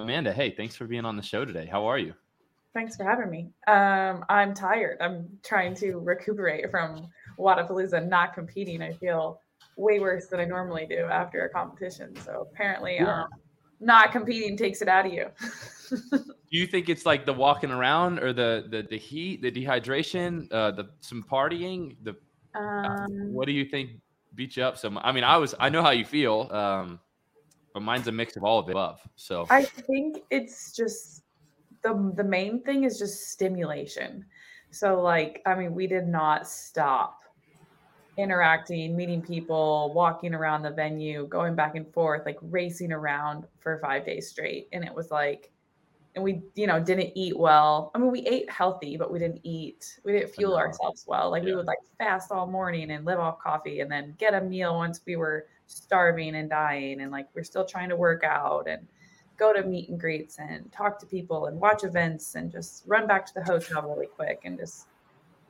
[0.00, 1.66] Amanda, hey, thanks for being on the show today.
[1.66, 2.14] How are you?
[2.72, 3.50] Thanks for having me.
[3.66, 4.98] Um, I'm tired.
[5.00, 8.80] I'm trying to recuperate from Wodapalooza not competing.
[8.80, 9.40] I feel
[9.76, 12.14] way worse than I normally do after a competition.
[12.24, 13.22] So apparently, yeah.
[13.22, 13.28] um,
[13.80, 15.26] not competing takes it out of you.
[16.10, 20.50] do you think it's like the walking around or the the, the heat, the dehydration,
[20.52, 21.96] uh, the some partying?
[22.02, 22.16] The
[22.54, 23.90] um, what do you think
[24.34, 25.02] beat you up so much?
[25.04, 27.00] I mean, I was I know how you feel, um,
[27.72, 29.00] but mine's a mix of all of the above.
[29.16, 31.22] So I think it's just
[31.82, 34.24] the the main thing is just stimulation.
[34.70, 37.20] So like, I mean, we did not stop
[38.16, 43.78] interacting, meeting people, walking around the venue, going back and forth, like racing around for
[43.80, 44.68] five days straight.
[44.72, 45.50] And it was like,
[46.14, 47.90] and we, you know, didn't eat well.
[47.94, 51.30] I mean, we ate healthy, but we didn't eat, we didn't fuel ourselves well.
[51.30, 51.50] Like yeah.
[51.50, 54.74] we would like fast all morning and live off coffee and then get a meal
[54.76, 57.00] once we were starving and dying.
[57.00, 58.86] And like we're still trying to work out and
[59.38, 63.06] go to meet and greets and talk to people and watch events and just run
[63.06, 64.86] back to the hotel really quick and just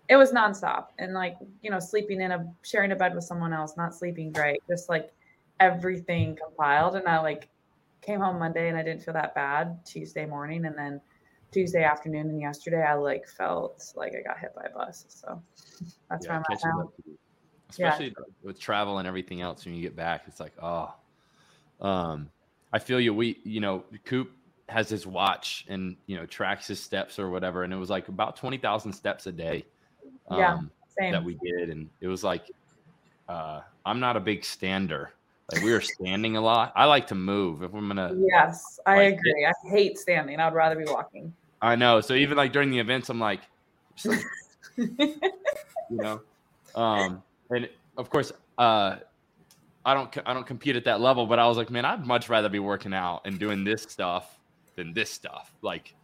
[0.08, 0.86] it was nonstop.
[0.98, 4.32] And like you know sleeping in a sharing a bed with someone else not sleeping
[4.32, 5.12] great just like
[5.58, 6.96] everything compiled.
[6.96, 7.48] And i like
[8.00, 10.66] came home monday and i didn't feel that bad tuesday morning.
[10.66, 11.00] And then
[11.52, 15.06] tuesday afternoon and yesterday i like felt like i got hit by a bus.
[15.08, 15.42] So
[16.08, 16.92] that's yeah, where i'm at now
[17.70, 18.24] especially yeah.
[18.42, 20.92] with travel and everything else when you get back it's like oh
[21.80, 22.28] um
[22.72, 24.30] i feel you we you know coop
[24.68, 28.08] has his watch and you know tracks his steps or whatever and it was like
[28.08, 29.64] about 20,000 steps a day
[30.30, 30.58] um, yeah,
[30.98, 31.12] same.
[31.12, 32.50] that we did, and it was like
[33.28, 35.12] uh, I'm not a big stander.
[35.52, 36.72] Like we were standing a lot.
[36.77, 37.62] I like to move.
[37.62, 39.46] If I'm gonna, yes, I agree.
[39.46, 40.38] I hate standing.
[40.38, 41.34] I'd rather be walking.
[41.60, 42.00] I know.
[42.00, 43.40] So even like during the events, I'm like,
[44.05, 44.20] like
[44.77, 45.16] you
[45.90, 46.20] know,
[46.74, 48.96] um, and of course, uh,
[49.84, 52.28] I don't I don't compete at that level, but I was like, man, I'd much
[52.28, 54.38] rather be working out and doing this stuff
[54.76, 55.52] than this stuff.
[55.62, 55.94] Like,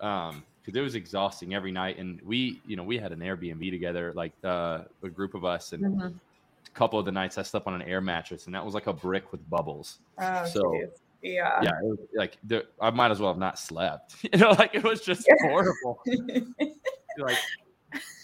[0.00, 1.98] um, because it was exhausting every night.
[1.98, 5.72] And we, you know, we had an Airbnb together, like uh, a group of us,
[5.72, 6.00] and mm-hmm.
[6.02, 8.86] a couple of the nights I slept on an air mattress, and that was like
[8.86, 9.98] a brick with bubbles.
[10.18, 10.72] Oh, so.
[10.72, 10.98] Geez.
[11.24, 14.16] Yeah, yeah, was, like the, I might as well have not slept.
[14.32, 16.02] You know, like it was just horrible.
[17.18, 17.38] like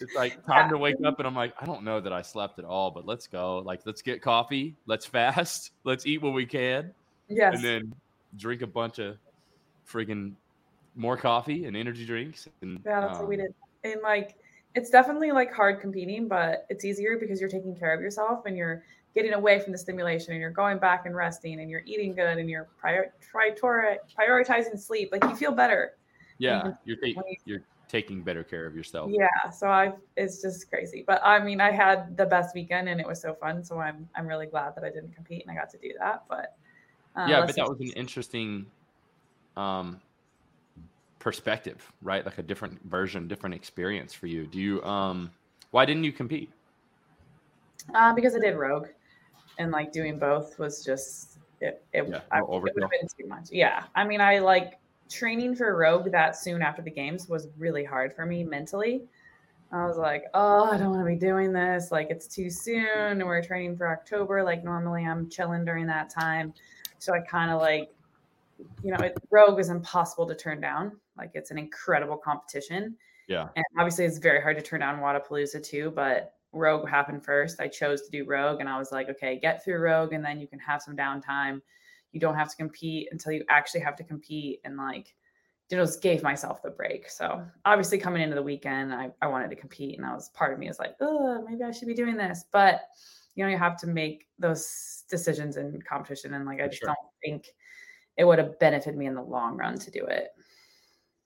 [0.01, 0.69] it's like time yeah.
[0.69, 3.06] to wake up, and I'm like, I don't know that I slept at all, but
[3.06, 3.59] let's go.
[3.59, 6.93] Like, let's get coffee, let's fast, let's eat what we can,
[7.29, 7.95] yes, and then
[8.37, 9.17] drink a bunch of
[9.91, 10.34] friggin'
[10.95, 12.49] more coffee and energy drinks.
[12.61, 13.93] And, yeah, that's um, what we um, did.
[13.93, 14.37] And like,
[14.75, 18.56] it's definitely like hard competing, but it's easier because you're taking care of yourself and
[18.56, 22.15] you're getting away from the stimulation and you're going back and resting and you're eating
[22.15, 25.11] good and you're prior- prior- prioritizing sleep.
[25.11, 25.95] Like you feel better.
[26.39, 26.97] Yeah, you're
[27.45, 29.10] you're taking better care of yourself.
[29.12, 31.04] Yeah, so I it's just crazy.
[31.06, 33.65] But I mean, I had the best weekend and it was so fun.
[33.65, 36.25] So I'm I'm really glad that I didn't compete and I got to do that.
[36.28, 36.56] But
[37.16, 38.66] uh, yeah, but that was an interesting
[39.56, 40.00] um
[41.19, 42.25] perspective, right?
[42.25, 44.47] Like a different version, different experience for you.
[44.47, 45.31] Do you um
[45.70, 46.50] why didn't you compete?
[47.94, 48.88] Uh, because I did Rogue
[49.59, 53.26] and like doing both was just it it, yeah, I, it would have been too
[53.26, 53.49] much.
[53.50, 53.84] Yeah.
[53.94, 54.78] I mean I like
[55.09, 59.03] training for Rogue that soon after the games was really hard for me mentally.
[59.71, 61.93] I was like, oh, I don't want to be doing this.
[61.93, 63.25] Like, it's too soon.
[63.25, 64.43] We're training for October.
[64.43, 66.55] Like, normally I'm chilling during that time.
[66.99, 67.93] So I kind of like,
[68.83, 70.93] you know, it, Rogue is impossible to turn down.
[71.17, 72.97] Like it's an incredible competition.
[73.29, 73.49] Yeah.
[73.57, 77.61] And obviously it's very hard to turn down Wodapalooza too, but Rogue happened first.
[77.61, 80.41] I chose to do Rogue and I was like, okay, get through Rogue and then
[80.41, 81.61] you can have some downtime.
[82.13, 85.15] You don't have to compete until you actually have to compete and like
[85.71, 87.11] just gave myself the break.
[87.11, 90.53] So obviously coming into the weekend, I, I wanted to compete and I was part
[90.53, 92.45] of me is like, oh, maybe I should be doing this.
[92.53, 92.83] But
[93.35, 96.35] you know, you have to make those decisions in competition.
[96.35, 96.89] And like I just sure.
[96.89, 97.49] don't think
[98.17, 100.31] it would have benefited me in the long run to do it.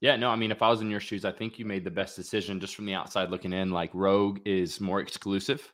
[0.03, 1.91] Yeah, no, I mean, if I was in your shoes, I think you made the
[1.91, 3.71] best decision just from the outside looking in.
[3.71, 5.73] Like Rogue is more exclusive,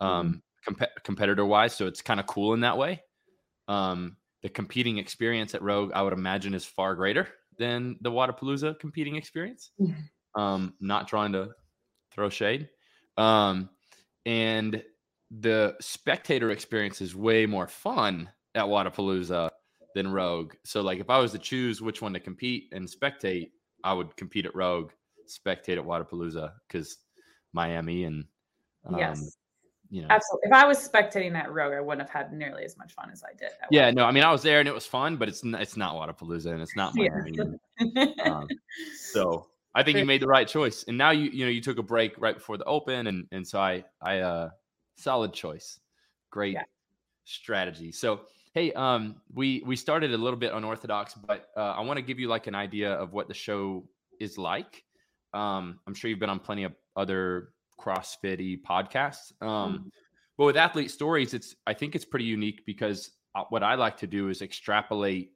[0.00, 0.74] um, mm-hmm.
[0.74, 3.02] comp- competitor wise, so it's kind of cool in that way.
[3.68, 7.28] Um, the competing experience at Rogue, I would imagine, is far greater
[7.58, 9.70] than the Wodapalooza competing experience.
[10.36, 11.50] Um, not trying to
[12.12, 12.68] throw shade,
[13.16, 13.68] um,
[14.24, 14.82] and
[15.30, 19.50] the spectator experience is way more fun at Wodapalooza
[19.94, 20.54] than Rogue.
[20.64, 23.50] So like if I was to choose which one to compete and spectate,
[23.84, 24.90] I would compete at Rogue,
[25.28, 26.98] spectate at Wodapalooza because
[27.52, 28.24] Miami and
[28.86, 29.36] um, yes.
[29.90, 30.08] You know.
[30.10, 30.48] Absolutely.
[30.48, 33.24] If I was spectating that Rogue, I wouldn't have had nearly as much fun as
[33.24, 33.50] I did.
[33.70, 35.94] Yeah, no, I mean, I was there and it was fun, but it's it's not
[35.94, 37.36] Wodapalooza and it's not Miami.
[37.80, 38.06] Yeah.
[38.24, 38.46] um,
[38.96, 40.84] so I think you made the right choice.
[40.86, 43.46] And now you you know you took a break right before the Open, and and
[43.46, 44.50] so I I uh
[44.96, 45.80] solid choice,
[46.30, 46.62] great yeah.
[47.24, 47.90] strategy.
[47.90, 48.20] So
[48.52, 52.18] Hey, um, we we started a little bit unorthodox, but uh, I want to give
[52.18, 53.84] you like an idea of what the show
[54.18, 54.82] is like.
[55.32, 57.50] Um, I'm sure you've been on plenty of other
[57.80, 59.88] CrossFitty podcasts, um, mm-hmm.
[60.36, 63.96] but with athlete stories, it's I think it's pretty unique because uh, what I like
[63.98, 65.32] to do is extrapolate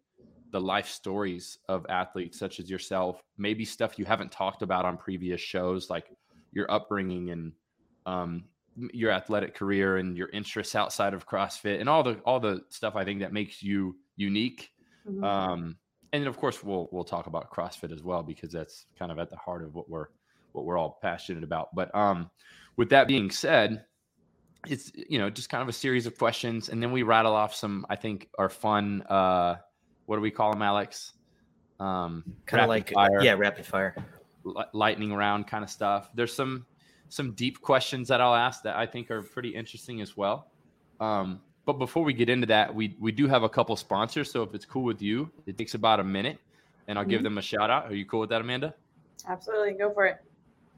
[0.51, 4.97] the life stories of athletes such as yourself, maybe stuff you haven't talked about on
[4.97, 6.07] previous shows, like
[6.53, 7.53] your upbringing and
[8.07, 8.45] um,
[8.77, 12.97] your athletic career and your interests outside of CrossFit and all the all the stuff
[12.97, 14.71] I think that makes you unique.
[15.09, 15.25] Mm-hmm.
[15.25, 15.77] Um,
[16.13, 19.31] and of course, we'll we'll talk about CrossFit as well because that's kind of at
[19.31, 20.07] the heart of what we're
[20.55, 21.75] what we're all passionate about.
[21.75, 22.31] But um,
[22.77, 23.85] with that being said,
[24.67, 27.55] it's you know just kind of a series of questions, and then we rattle off
[27.55, 29.03] some I think are fun.
[29.03, 29.57] Uh,
[30.07, 31.13] what do we call them, Alex?
[31.81, 33.97] Um, kind of like fire, yeah, rapid fire,
[34.73, 36.09] lightning round kind of stuff.
[36.15, 36.67] There's some
[37.09, 40.51] some deep questions that I'll ask that I think are pretty interesting as well.
[41.01, 44.31] Um, but before we get into that, we we do have a couple sponsors.
[44.31, 46.39] So if it's cool with you, it takes about a minute,
[46.89, 47.11] and I'll mm-hmm.
[47.11, 47.87] give them a shout out.
[47.87, 48.75] Are you cool with that, Amanda?
[49.29, 50.19] Absolutely, go for it.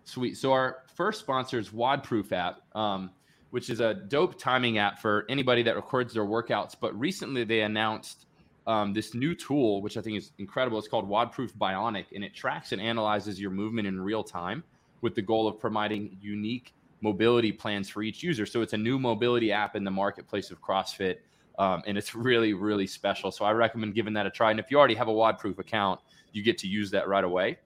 [0.07, 0.37] Sweet.
[0.39, 3.11] So our first sponsor is WODProof app, um,
[3.51, 6.77] which is a dope timing app for anybody that records their workouts.
[6.81, 8.27] But recently they announced
[8.69, 10.79] um, this new tool, which I think is incredible.
[10.79, 14.63] It's called WODProof Bionic, and it tracks and analyzes your movement in real time
[15.01, 18.47] with the goal of providing unique mobility plans for each user.
[18.47, 21.17] So it's a new mobility app in the marketplace of CrossFit.
[21.59, 23.33] Um, and it's really, really special.
[23.33, 24.53] So I recommend giving that a try.
[24.53, 25.99] And if you already have a WODProof account,
[26.33, 27.59] you get to use that right away.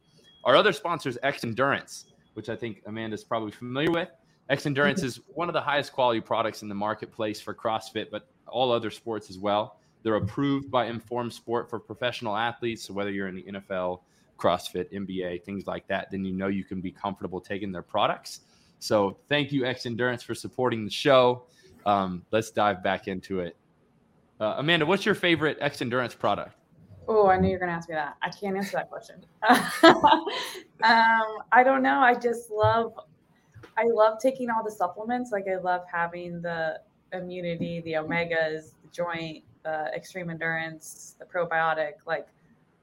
[0.44, 4.08] Our other sponsor is Xendurance, which I think Amanda's probably familiar with.
[4.50, 8.72] Xendurance is one of the highest quality products in the marketplace for CrossFit, but all
[8.72, 9.78] other sports as well.
[10.02, 12.82] They're approved by Informed Sport for professional athletes.
[12.84, 14.00] So whether you're in the NFL,
[14.38, 18.40] CrossFit, NBA, things like that, then you know you can be comfortable taking their products.
[18.80, 21.44] So thank you, Xendurance, for supporting the show.
[21.86, 23.56] Um, let's dive back into it.
[24.40, 26.54] Uh, Amanda, what's your favorite Xendurance product?
[27.12, 28.16] Oh, I knew you were going to ask me that.
[28.22, 29.16] I can't answer that question.
[29.82, 31.98] um, I don't know.
[31.98, 32.92] I just love,
[33.76, 35.32] I love taking all the supplements.
[35.32, 36.80] Like I love having the
[37.12, 41.94] immunity, the omegas, the joint, the extreme endurance, the probiotic.
[42.06, 42.28] Like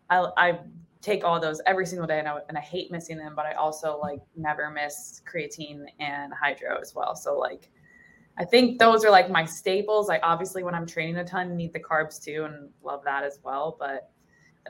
[0.09, 0.59] I, I
[1.01, 3.53] take all those every single day and I, and I hate missing them, but I
[3.53, 7.15] also like never miss creatine and hydro as well.
[7.15, 7.69] So like,
[8.37, 10.09] I think those are like my staples.
[10.09, 13.39] I obviously, when I'm training a ton, need the carbs too and love that as
[13.41, 13.77] well.
[13.79, 14.11] But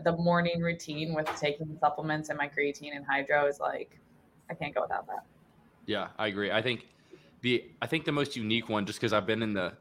[0.04, 4.00] the morning routine with taking supplements and my creatine and hydro is like,
[4.50, 5.26] I can't go without that.
[5.86, 6.52] Yeah, I agree.
[6.52, 6.88] I think
[7.42, 9.74] the, I think the most unique one, just because I've been in the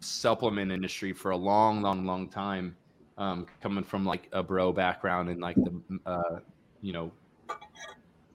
[0.00, 2.76] supplement industry for a long, long, long time,
[3.18, 6.40] um, coming from like a bro background and like the uh,
[6.80, 7.12] you know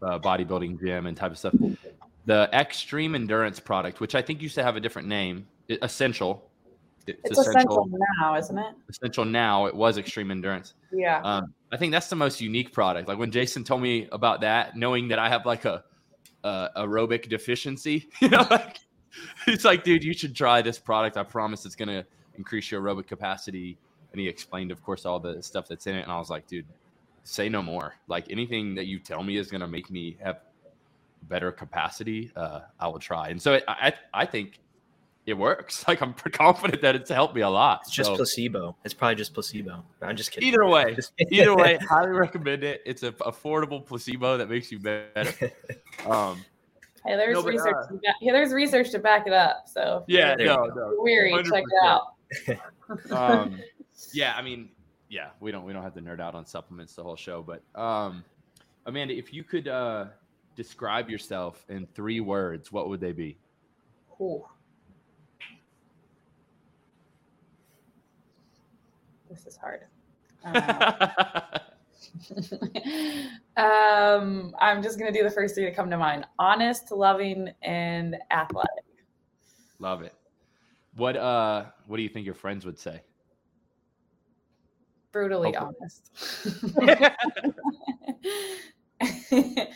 [0.01, 1.55] uh, bodybuilding gym and type of stuff.
[2.25, 5.47] The extreme endurance product, which I think used to have a different name,
[5.81, 6.49] essential.
[7.07, 8.75] It's, it's essential, essential, now, isn't it?
[8.89, 9.65] Essential now.
[9.65, 10.73] It was extreme endurance.
[10.91, 11.21] Yeah.
[11.21, 13.07] Um, I think that's the most unique product.
[13.07, 15.83] Like when Jason told me about that, knowing that I have like a,
[16.43, 18.79] a aerobic deficiency, you know, like
[19.47, 21.17] it's like, dude, you should try this product.
[21.17, 22.05] I promise it's gonna
[22.37, 23.77] increase your aerobic capacity
[24.15, 26.03] and he explained, of course, all the stuff that's in it.
[26.03, 26.65] And I was like, dude,
[27.25, 27.95] say no more.
[28.07, 30.39] Like anything that you tell me is going to make me have
[31.23, 33.27] better capacity, uh, I will try.
[33.27, 34.59] And so it, I, I think
[35.25, 35.83] it works.
[35.95, 37.81] Like I'm pretty confident that it's helped me a lot.
[37.83, 38.75] It's just so, placebo.
[38.83, 39.83] It's probably just placebo.
[40.01, 40.49] I'm just kidding.
[40.49, 40.97] Either way,
[41.31, 42.81] either way, highly recommend it.
[42.85, 45.51] It's an affordable placebo that makes you better.
[46.07, 46.43] Um,
[47.05, 47.75] hey, there's no, but, research.
[47.89, 49.65] Uh, back, yeah, there's research to back it up.
[49.67, 51.51] So yeah, no, no, weary, 100%.
[51.51, 52.59] check it
[53.11, 53.11] out.
[53.11, 53.59] um,
[54.13, 54.69] yeah, I mean,
[55.09, 57.61] yeah, we don't we don't have to nerd out on supplements the whole show, but
[57.79, 58.23] um,
[58.87, 60.05] Amanda, if you could uh,
[60.55, 63.37] describe yourself in three words, what would they be?
[64.19, 64.45] Ooh.
[69.35, 69.81] This is hard.
[70.43, 70.55] Um,
[73.57, 78.15] um, I'm just gonna do the first three to come to mind: honest, loving, and
[78.31, 78.85] athletic.
[79.79, 80.13] Love it.
[80.95, 83.01] What uh, what do you think your friends would say?
[85.15, 86.11] brutally honest.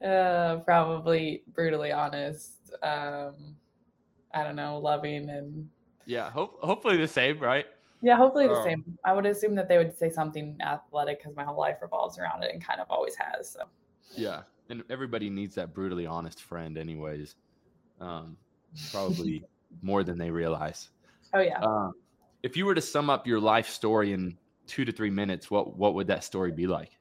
[0.04, 2.52] uh, probably brutally honest.
[2.80, 3.56] Um,
[4.32, 5.68] I don't know, loving and
[6.06, 7.66] yeah, hope, hopefully the same, right?
[8.00, 8.98] Yeah, hopefully the um, same.
[9.04, 12.44] I would assume that they would say something athletic because my whole life revolves around
[12.44, 13.50] it and kind of always has.
[13.50, 13.64] So
[14.16, 17.34] yeah, and everybody needs that brutally honest friend, anyways.
[18.00, 18.36] Um,
[18.92, 19.44] probably
[19.82, 20.90] more than they realize.
[21.34, 21.60] Oh yeah.
[21.60, 21.90] Uh,
[22.42, 24.36] if you were to sum up your life story in
[24.68, 26.92] two to three minutes, what what would that story be like?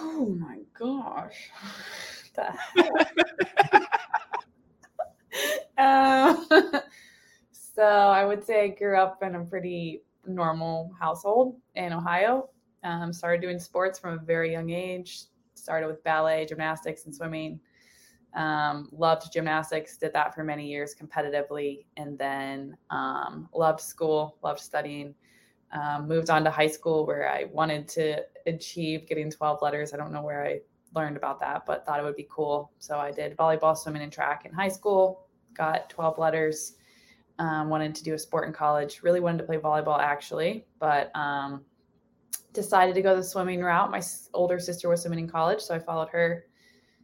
[0.00, 1.50] Oh my gosh.
[5.78, 6.46] um,
[7.78, 12.50] So I would say I grew up in a pretty normal household in Ohio.
[12.82, 15.20] Um, started doing sports from a very young age.
[15.54, 17.60] Started with ballet, gymnastics, and swimming.
[18.34, 24.58] Um, loved gymnastics, did that for many years competitively, and then um, loved school, loved
[24.58, 25.14] studying.
[25.70, 29.94] Um, moved on to high school where I wanted to achieve getting 12 letters.
[29.94, 30.62] I don't know where I
[30.96, 32.72] learned about that, but thought it would be cool.
[32.80, 36.72] So I did volleyball, swimming, and track in high school, got 12 letters.
[37.38, 39.00] Um, wanted to do a sport in college.
[39.02, 41.64] Really wanted to play volleyball actually, but um,
[42.52, 43.90] decided to go the swimming route.
[43.90, 44.02] My
[44.34, 46.44] older sister was swimming in college, so I followed her.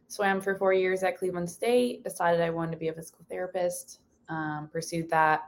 [0.07, 2.03] Swam for four years at Cleveland State.
[2.03, 3.99] Decided I wanted to be a physical therapist.
[4.27, 5.43] Um, pursued that,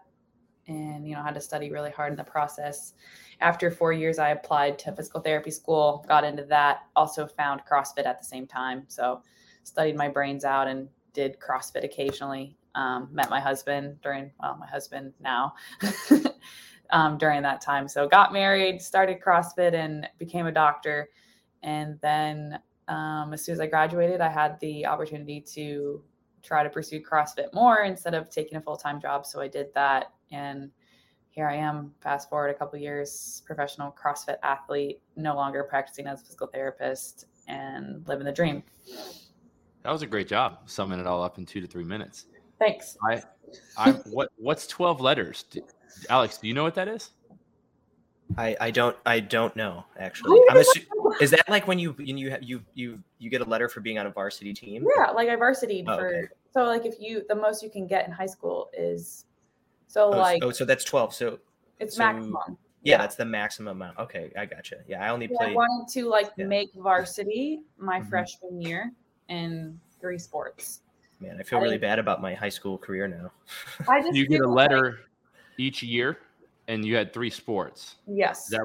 [0.68, 2.94] and you know had to study really hard in the process.
[3.40, 6.06] After four years, I applied to physical therapy school.
[6.08, 6.84] Got into that.
[6.96, 8.86] Also found CrossFit at the same time.
[8.88, 9.22] So
[9.64, 12.58] studied my brains out and did CrossFit occasionally.
[12.78, 15.56] Um, met my husband during well, my husband now.
[16.92, 17.88] um, during that time.
[17.88, 21.10] So got married, started CrossFit, and became a doctor.
[21.64, 26.02] And then um, as soon as I graduated, I had the opportunity to
[26.44, 29.26] try to pursue CrossFit more instead of taking a full time job.
[29.26, 30.72] So I did that, and
[31.30, 31.94] here I am.
[32.02, 37.26] Fast forward a couple years, professional CrossFit athlete, no longer practicing as a physical therapist,
[37.48, 38.64] and living the dream.
[39.84, 42.26] That was a great job, summing it all up in two to three minutes.
[42.60, 42.98] Thanks.
[43.08, 43.24] I,
[43.78, 45.46] I what what's twelve letters?
[46.10, 47.12] Alex, do you know what that is?
[48.38, 50.42] I, I don't I don't know actually.
[50.50, 53.80] I'm assu- is that like when you you you you you get a letter for
[53.80, 54.86] being on a varsity team?
[54.98, 56.28] Yeah, like I varsity oh, for okay.
[56.52, 59.26] so like if you the most you can get in high school is
[59.88, 61.40] so oh, like oh so that's twelve so
[61.80, 62.58] it's so, maximum.
[62.84, 63.98] Yeah, yeah, that's the maximum amount.
[63.98, 64.78] Okay, I gotcha.
[64.88, 65.52] Yeah, I only yeah, played.
[65.52, 66.46] I wanted to like yeah.
[66.46, 68.10] make varsity my mm-hmm.
[68.10, 68.92] freshman year
[69.30, 70.82] in three sports.
[71.20, 73.32] Man, I feel I really bad about my high school career now.
[73.88, 74.96] I just you get a letter like,
[75.58, 76.20] each year,
[76.68, 77.96] and you had three sports.
[78.06, 78.48] Yes.
[78.50, 78.62] That,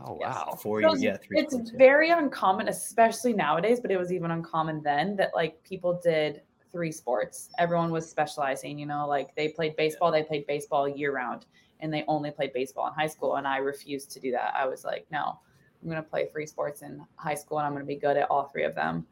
[0.00, 0.34] oh yes.
[0.34, 1.02] wow, four years.
[1.02, 1.38] Yeah, three.
[1.38, 2.18] It's sports, very yeah.
[2.18, 7.48] uncommon, especially nowadays, but it was even uncommon then that like people did three sports.
[7.58, 8.78] Everyone was specializing.
[8.78, 10.12] You know, like they played baseball.
[10.12, 11.46] They played baseball year round,
[11.80, 13.36] and they only played baseball in high school.
[13.36, 14.52] And I refused to do that.
[14.54, 15.38] I was like, no,
[15.82, 18.16] I'm going to play three sports in high school, and I'm going to be good
[18.18, 19.06] at all three of them.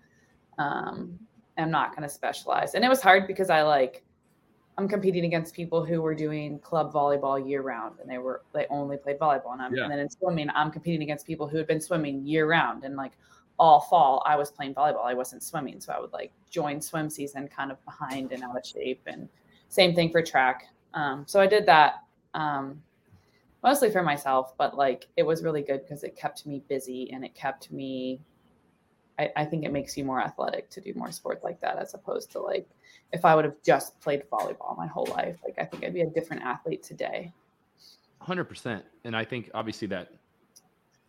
[0.58, 1.18] Um,
[1.58, 2.74] I'm not going to specialize.
[2.74, 4.04] And it was hard because I like
[4.78, 8.66] I'm competing against people who were doing club volleyball year round and they were they
[8.70, 9.52] only played volleyball.
[9.52, 9.82] And, I'm, yeah.
[9.82, 12.96] and then in swimming I'm competing against people who had been swimming year round and
[12.96, 13.12] like
[13.58, 15.04] all fall I was playing volleyball.
[15.04, 15.80] I wasn't swimming.
[15.80, 19.28] So I would like join swim season kind of behind and out of shape and
[19.68, 20.68] same thing for track.
[20.94, 22.04] Um, so I did that
[22.34, 22.82] um,
[23.62, 27.24] mostly for myself but like it was really good because it kept me busy and
[27.24, 28.20] it kept me
[29.22, 31.94] I, I think it makes you more athletic to do more sports like that as
[31.94, 32.68] opposed to like
[33.12, 35.38] if I would have just played volleyball my whole life.
[35.44, 37.32] Like I think I'd be a different athlete today.
[38.26, 38.82] 100%.
[39.04, 40.12] And I think obviously that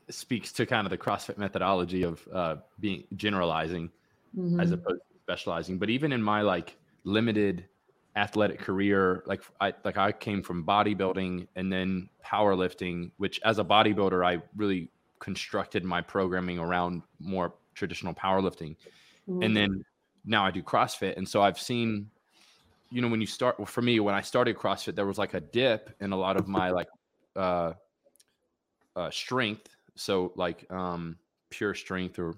[0.10, 3.90] speaks to kind of the CrossFit methodology of uh, being generalizing
[4.38, 4.60] mm-hmm.
[4.60, 5.78] as opposed to specializing.
[5.78, 7.66] But even in my like limited
[8.16, 13.64] athletic career, like I like I came from bodybuilding and then powerlifting, which as a
[13.64, 14.90] bodybuilder I really
[15.20, 18.76] constructed my programming around more traditional powerlifting.
[19.30, 19.44] Mm-hmm.
[19.44, 19.86] And then
[20.26, 21.18] now I do CrossFit.
[21.18, 22.10] And so I've seen,
[22.92, 25.34] you know, when you start well, for me, when I started CrossFit, there was like
[25.34, 26.88] a dip in a lot of my like
[27.36, 27.74] uh,
[28.96, 29.70] uh strength.
[29.96, 31.18] So like um
[31.50, 32.36] pure strength or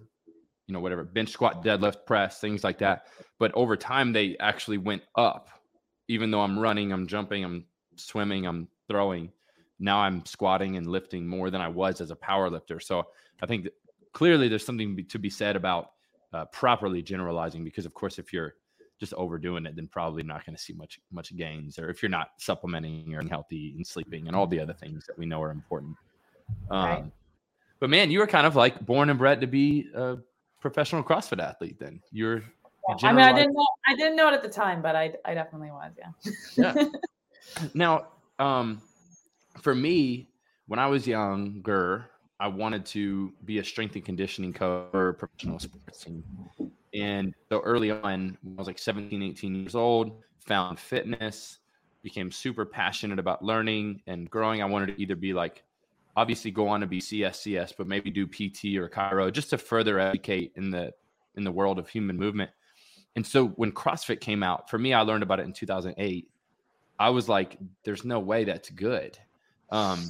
[0.67, 3.05] you know, whatever, bench squat, deadlift, press, things like that.
[3.37, 5.49] But over time they actually went up.
[6.07, 7.65] Even though I'm running, I'm jumping, I'm
[7.95, 9.31] swimming, I'm throwing.
[9.79, 12.79] Now I'm squatting and lifting more than I was as a power lifter.
[12.79, 13.07] So
[13.41, 13.67] I think
[14.15, 15.91] clearly there's something to be said about
[16.33, 18.55] uh, properly generalizing because of course if you're
[18.97, 22.09] just overdoing it then probably not going to see much much gains or if you're
[22.09, 25.51] not supplementing or healthy and sleeping and all the other things that we know are
[25.51, 25.95] important.
[26.71, 27.03] Um, right.
[27.79, 30.15] but man you were kind of like born and bred to be a
[30.61, 32.01] professional crossfit athlete then.
[32.11, 32.41] You're
[33.01, 35.11] yeah, i mean i didn't know i didn't know it at the time but i
[35.25, 35.91] i definitely was
[36.55, 36.73] yeah.
[36.73, 36.85] Yeah.
[37.73, 38.07] Now
[38.39, 38.81] um
[39.61, 40.29] for me
[40.67, 45.59] when i was younger I wanted to be a strength and conditioning coach for professional
[45.59, 46.23] sports team.
[46.93, 51.59] And so early on, I was like 17, 18 years old, found fitness,
[52.03, 54.61] became super passionate about learning and growing.
[54.61, 55.63] I wanted to either be like,
[56.15, 59.99] obviously go on to be CSCS, but maybe do PT or chiro just to further
[59.99, 60.91] educate in the
[61.35, 62.49] in the world of human movement.
[63.15, 66.29] And so when CrossFit came out, for me, I learned about it in 2008.
[66.97, 69.17] I was like, there's no way that's good.
[69.69, 70.09] Um,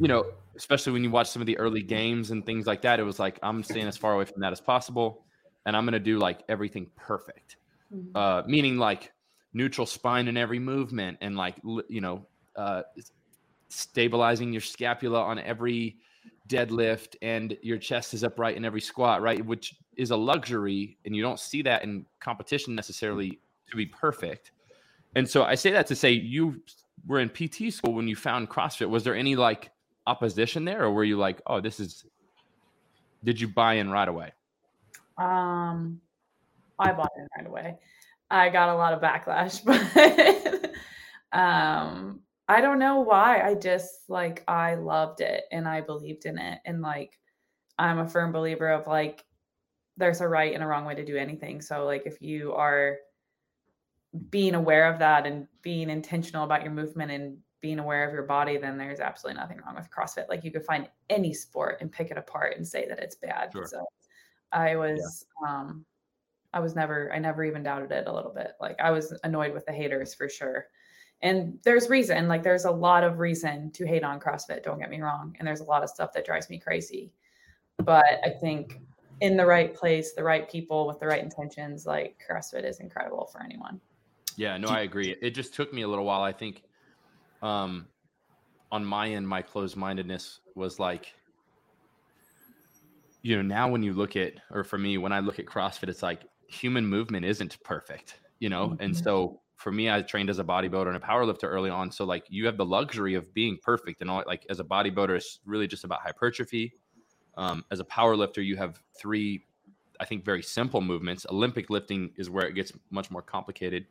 [0.00, 0.26] you know,
[0.56, 3.18] especially when you watch some of the early games and things like that, it was
[3.18, 5.24] like I'm staying as far away from that as possible,
[5.64, 7.56] and I'm gonna do like everything perfect,
[7.94, 8.16] mm-hmm.
[8.16, 9.12] uh, meaning like
[9.52, 11.56] neutral spine in every movement and like
[11.88, 12.26] you know
[12.56, 12.82] uh,
[13.68, 15.96] stabilizing your scapula on every
[16.48, 19.44] deadlift and your chest is upright in every squat, right?
[19.44, 23.40] Which is a luxury, and you don't see that in competition necessarily
[23.70, 24.52] to be perfect.
[25.14, 26.60] And so I say that to say you
[27.06, 28.88] were in PT school when you found CrossFit.
[28.88, 29.70] Was there any like
[30.06, 32.04] opposition there, or were you like, oh, this is?
[33.24, 34.32] Did you buy in right away?
[35.18, 36.00] Um,
[36.78, 37.78] I bought in right away.
[38.30, 39.64] I got a lot of backlash,
[41.32, 43.40] but um, I don't know why.
[43.40, 47.18] I just like I loved it and I believed in it, and like
[47.78, 49.24] I'm a firm believer of like
[49.96, 51.60] there's a right and a wrong way to do anything.
[51.60, 52.98] So like if you are
[54.30, 58.22] being aware of that and being intentional about your movement and being aware of your
[58.22, 60.28] body, then there's absolutely nothing wrong with CrossFit.
[60.28, 63.50] Like you could find any sport and pick it apart and say that it's bad.
[63.52, 63.66] Sure.
[63.66, 63.84] So
[64.52, 65.48] I was yeah.
[65.48, 65.84] um
[66.52, 68.52] I was never I never even doubted it a little bit.
[68.60, 70.66] Like I was annoyed with the haters for sure.
[71.22, 74.90] And there's reason, like there's a lot of reason to hate on CrossFit, don't get
[74.90, 75.34] me wrong.
[75.38, 77.10] And there's a lot of stuff that drives me crazy.
[77.78, 78.80] But I think
[79.20, 83.26] in the right place, the right people with the right intentions, like CrossFit is incredible
[83.32, 83.80] for anyone.
[84.36, 85.16] Yeah, no, I agree.
[85.22, 86.22] It just took me a little while.
[86.22, 86.62] I think
[87.42, 87.86] um
[88.72, 91.14] on my end, my closed mindedness was like,
[93.22, 95.88] you know, now when you look at, or for me, when I look at CrossFit,
[95.88, 98.68] it's like human movement isn't perfect, you know?
[98.68, 98.82] Mm-hmm.
[98.82, 101.90] And so for me, I trained as a bodybuilder and a powerlifter early on.
[101.90, 105.16] So like you have the luxury of being perfect and all like as a bodybuilder,
[105.16, 106.74] it's really just about hypertrophy.
[107.36, 109.44] Um, as a powerlifter, you have three,
[110.00, 111.26] I think, very simple movements.
[111.30, 113.86] Olympic lifting is where it gets much more complicated.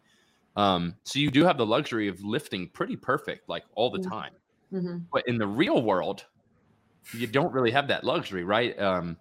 [0.55, 4.09] Um, so you do have the luxury of lifting pretty perfect, like all the mm-hmm.
[4.09, 4.31] time.
[4.73, 4.97] Mm-hmm.
[5.11, 6.25] But in the real world,
[7.13, 8.77] you don't really have that luxury, right?
[8.79, 9.17] Um,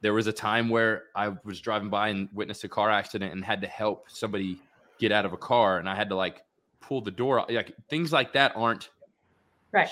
[0.00, 3.44] there was a time where I was driving by and witnessed a car accident and
[3.44, 4.60] had to help somebody
[4.98, 6.42] get out of a car, and I had to like
[6.80, 7.44] pull the door.
[7.48, 8.90] Like things like that aren't
[9.72, 9.88] right.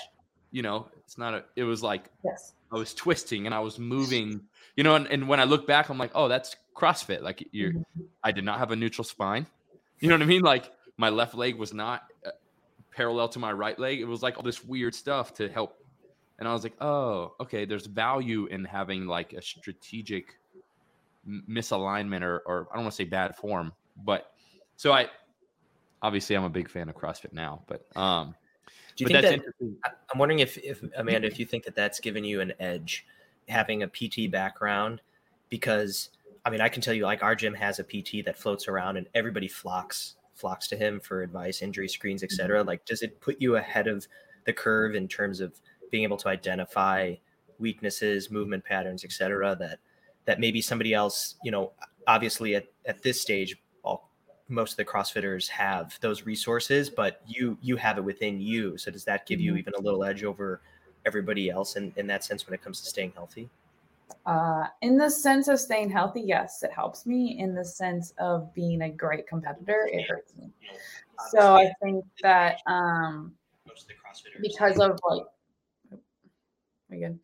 [0.51, 1.43] You know, it's not a.
[1.55, 4.41] It was like yes, I was twisting and I was moving.
[4.75, 7.21] You know, and, and when I look back, I'm like, oh, that's CrossFit.
[7.21, 8.01] Like you, mm-hmm.
[8.23, 9.45] I did not have a neutral spine.
[9.99, 10.41] You know what I mean?
[10.41, 12.31] Like my left leg was not uh,
[12.91, 13.99] parallel to my right leg.
[13.99, 15.77] It was like all this weird stuff to help.
[16.39, 20.37] And I was like, oh, okay, there's value in having like a strategic
[21.27, 23.71] misalignment or, or I don't want to say bad form,
[24.03, 24.31] but
[24.75, 25.09] so I
[26.01, 28.35] obviously I'm a big fan of CrossFit now, but um,
[28.95, 29.41] do you think that
[30.11, 33.05] I'm wondering if, if Amanda, if you think that that's given you an edge
[33.47, 35.01] having a PT background
[35.49, 36.09] because
[36.45, 38.97] I mean, I can tell you like our gym has a PT that floats around
[38.97, 42.59] and everybody flocks flocks to him for advice, injury screens, etc.
[42.59, 42.67] Mm-hmm.
[42.67, 44.05] Like, does it put you ahead of
[44.45, 45.53] the curve in terms of
[45.89, 47.15] being able to identify
[47.59, 49.55] weaknesses, movement patterns, etc.
[49.59, 49.79] That
[50.25, 51.71] that maybe somebody else, you know,
[52.07, 54.09] obviously at, at this stage, all,
[54.49, 58.77] most of the CrossFitters have those resources, but you you have it within you.
[58.77, 59.59] So does that give you mm-hmm.
[59.59, 60.61] even a little edge over
[61.05, 63.49] everybody else in, in that sense when it comes to staying healthy?
[64.25, 67.37] Uh, in the sense of staying healthy, yes, it helps me.
[67.39, 70.49] In the sense of being a great competitor, it hurts me.
[71.29, 73.33] So I think that um,
[74.41, 75.23] because of like,
[76.91, 77.19] again,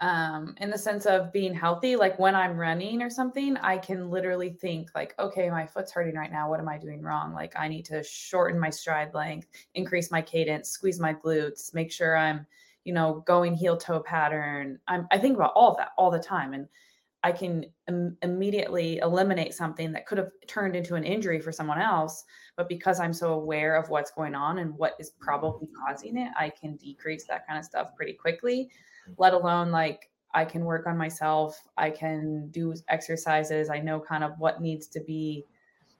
[0.00, 4.10] um, in the sense of being healthy, like when I'm running or something, I can
[4.10, 6.50] literally think like, okay, my foot's hurting right now.
[6.50, 7.32] What am I doing wrong?
[7.32, 11.92] Like I need to shorten my stride length, increase my cadence, squeeze my glutes, make
[11.92, 12.46] sure I'm
[12.84, 14.78] you know, going heel toe pattern.
[14.88, 16.54] I'm, I think about all of that all the time.
[16.54, 16.68] And
[17.22, 21.80] I can Im- immediately eliminate something that could have turned into an injury for someone
[21.80, 22.24] else.
[22.56, 25.24] But because I'm so aware of what's going on and what is mm-hmm.
[25.24, 28.68] probably causing it, I can decrease that kind of stuff pretty quickly,
[29.08, 29.12] mm-hmm.
[29.16, 31.58] let alone like I can work on myself.
[31.78, 33.70] I can do exercises.
[33.70, 35.46] I know kind of what needs to be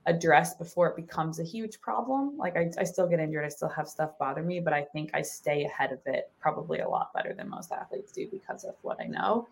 [0.07, 2.37] addressed before it becomes a huge problem.
[2.37, 5.11] Like I, I still get injured, I still have stuff bother me, but I think
[5.15, 8.75] I stay ahead of it probably a lot better than most athletes do because of
[8.83, 9.49] what I know.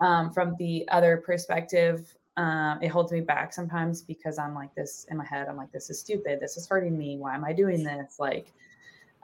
[0.00, 5.04] Um, from the other perspective, um, it holds me back sometimes because I'm like this
[5.10, 5.48] in my head.
[5.48, 6.40] I'm like, this is stupid.
[6.40, 7.18] This is hurting me.
[7.18, 8.16] Why am I doing this?
[8.18, 8.52] Like,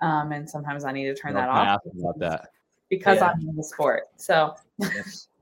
[0.02, 1.80] um, and sometimes I need to turn that off.
[1.98, 2.50] About that.
[2.90, 3.30] Because yeah.
[3.30, 4.04] I'm in the sport.
[4.16, 4.54] So.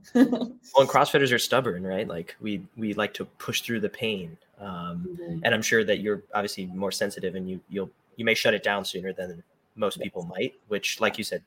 [0.14, 2.06] well, and CrossFitters are stubborn, right?
[2.06, 5.40] Like we we like to push through the pain, um, mm-hmm.
[5.42, 8.62] and I'm sure that you're obviously more sensitive, and you you'll you may shut it
[8.62, 9.42] down sooner than
[9.76, 10.04] most yes.
[10.04, 10.54] people might.
[10.68, 11.42] Which, like you said,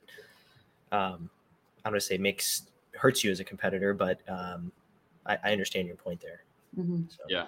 [0.91, 1.29] um,
[1.85, 2.63] I'm gonna say makes
[2.95, 4.71] hurts you as a competitor, but um,
[5.25, 6.43] I, I understand your point there.
[6.77, 7.03] Mm-hmm.
[7.09, 7.45] So, yeah,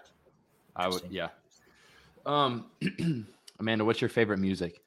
[0.75, 1.03] I would.
[1.09, 1.29] Yeah.
[2.25, 2.65] Um,
[3.59, 4.81] Amanda, what's your favorite music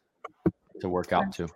[0.81, 1.49] to work out to?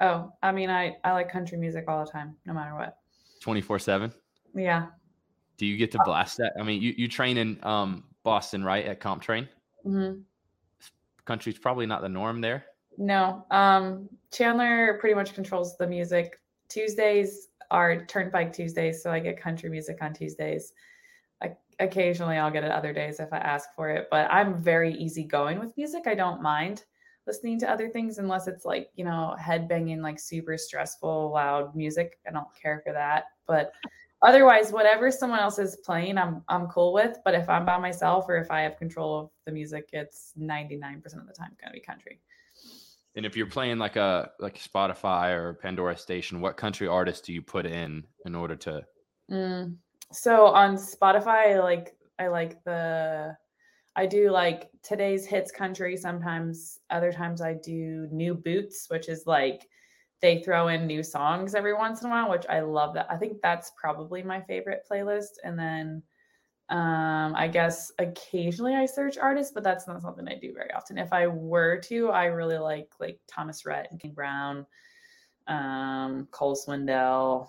[0.00, 2.98] Oh, I mean, I I like country music all the time, no matter what.
[3.46, 4.12] 24 7?
[4.56, 4.86] Yeah.
[5.56, 6.54] Do you get to blast that?
[6.58, 8.84] I mean, you, you train in um, Boston, right?
[8.84, 9.46] At CompTrain?
[9.86, 10.18] Mm-hmm.
[11.26, 12.64] Country's probably not the norm there.
[12.98, 13.46] No.
[13.52, 16.40] Um, Chandler pretty much controls the music.
[16.68, 20.72] Tuesdays are Turnpike Tuesdays, so I get country music on Tuesdays.
[21.40, 24.92] I, occasionally, I'll get it other days if I ask for it, but I'm very
[24.92, 26.08] easygoing with music.
[26.08, 26.82] I don't mind
[27.26, 31.74] listening to other things unless it's like you know head banging like super stressful loud
[31.74, 32.18] music.
[32.26, 33.72] I don't care for that, but
[34.22, 38.24] otherwise whatever someone else is playing i'm i'm cool with but if i'm by myself
[38.30, 41.72] or if i have control of the music it's 99% of the time going to
[41.74, 42.18] be country
[43.16, 47.32] and if you're playing like a like Spotify or Pandora station, what country artist do
[47.32, 48.84] you put in in order to?
[49.30, 49.76] Mm.
[50.12, 53.36] So on Spotify, I like I like the
[53.96, 55.96] I do like today's hits country.
[55.96, 59.66] Sometimes other times I do new boots, which is like
[60.20, 63.06] they throw in new songs every once in a while, which I love that.
[63.10, 65.38] I think that's probably my favorite playlist.
[65.44, 66.02] And then
[66.68, 70.98] um, I guess occasionally I search artists, but that's not something I do very often.
[70.98, 74.66] If I were to, I really like like Thomas Rhett and Kane Brown,
[75.46, 77.48] um, Cole Swindell,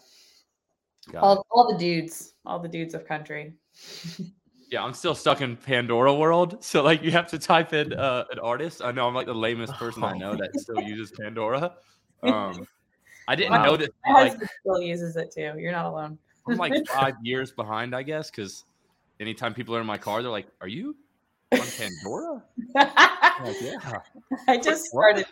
[1.16, 3.54] all, all the dudes, all the dudes of country.
[4.70, 6.58] yeah, I'm still stuck in Pandora world.
[6.68, 8.82] So like you have to type in uh, an artist.
[8.84, 11.74] I know I'm like the lamest person I know that still uses Pandora.
[12.24, 12.68] Um,
[13.28, 13.66] I didn't wow.
[13.66, 13.90] know that.
[14.06, 15.54] My like, still uses it too.
[15.58, 16.18] You're not alone.
[16.48, 18.66] I'm like five years behind, I guess, because
[19.20, 20.96] anytime people are in my car, they're like, "Are you
[21.54, 22.44] on Pandora?"
[22.76, 24.00] like, yeah.
[24.48, 25.26] I just started.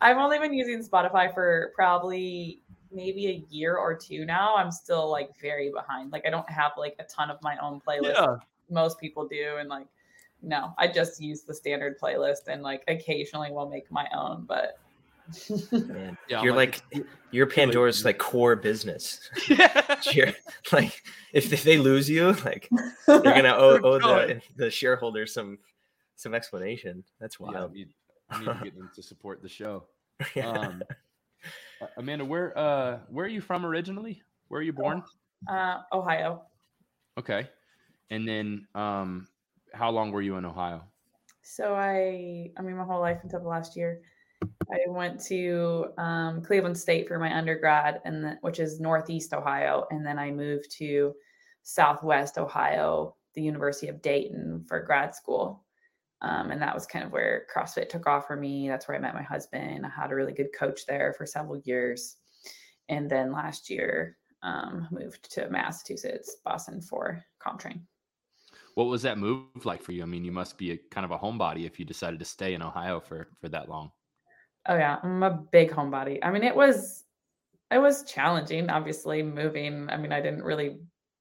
[0.00, 4.56] I've only been using Spotify for probably maybe a year or two now.
[4.56, 6.12] I'm still like very behind.
[6.12, 8.14] Like I don't have like a ton of my own playlists.
[8.14, 8.36] Yeah.
[8.70, 9.86] Most people do, and like
[10.42, 14.78] no, I just use the standard playlist and like occasionally will make my own, but
[15.70, 19.30] Man, yeah, you're like, like your Pandora's like core business.
[20.12, 20.32] Yeah.
[20.72, 21.02] like
[21.32, 22.68] if, if they lose you, like
[23.06, 25.58] you're gonna owe, owe the, the shareholders some
[26.16, 27.04] some explanation.
[27.20, 27.72] That's wild.
[27.74, 27.84] Yeah,
[28.32, 29.84] you, need to get them to support the show.
[30.42, 30.82] Um,
[31.96, 34.22] Amanda, where uh where are you from originally?
[34.48, 35.02] Where are you born?
[35.48, 36.42] Uh, Ohio.
[37.18, 37.48] Okay,
[38.10, 39.26] and then um,
[39.72, 40.82] how long were you in Ohio?
[41.42, 44.02] So I, I mean, my whole life until the last year.
[44.70, 50.04] I went to um, Cleveland State for my undergrad, and which is Northeast Ohio, and
[50.04, 51.14] then I moved to
[51.62, 55.64] Southwest Ohio, the University of Dayton, for grad school.
[56.22, 58.68] Um, and that was kind of where CrossFit took off for me.
[58.68, 59.84] That's where I met my husband.
[59.84, 62.16] I had a really good coach there for several years,
[62.88, 67.80] and then last year um, moved to Massachusetts, Boston for CompTrain.
[68.80, 70.02] What was that move like for you?
[70.02, 72.54] I mean, you must be a kind of a homebody if you decided to stay
[72.54, 73.92] in Ohio for for that long.
[74.66, 76.18] Oh yeah, I'm a big homebody.
[76.22, 77.04] I mean, it was
[77.70, 79.90] it was challenging, obviously, moving.
[79.90, 80.78] I mean, I didn't really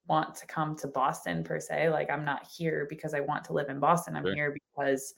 [0.08, 1.90] want to come to Boston per se.
[1.90, 4.16] Like I'm not here because I want to live in Boston.
[4.16, 4.36] I'm sure.
[4.36, 5.14] here because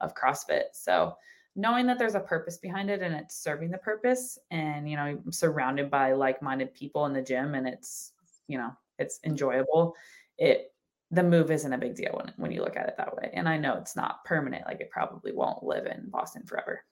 [0.00, 0.64] of CrossFit.
[0.72, 1.16] So
[1.54, 5.02] knowing that there's a purpose behind it and it's serving the purpose and you know,
[5.02, 8.10] I'm surrounded by like-minded people in the gym and it's,
[8.48, 9.94] you know, it's enjoyable.
[10.38, 10.73] It
[11.10, 13.30] the move isn't a big deal when, when you look at it that way.
[13.34, 16.84] And I know it's not permanent, like it probably won't live in Boston forever.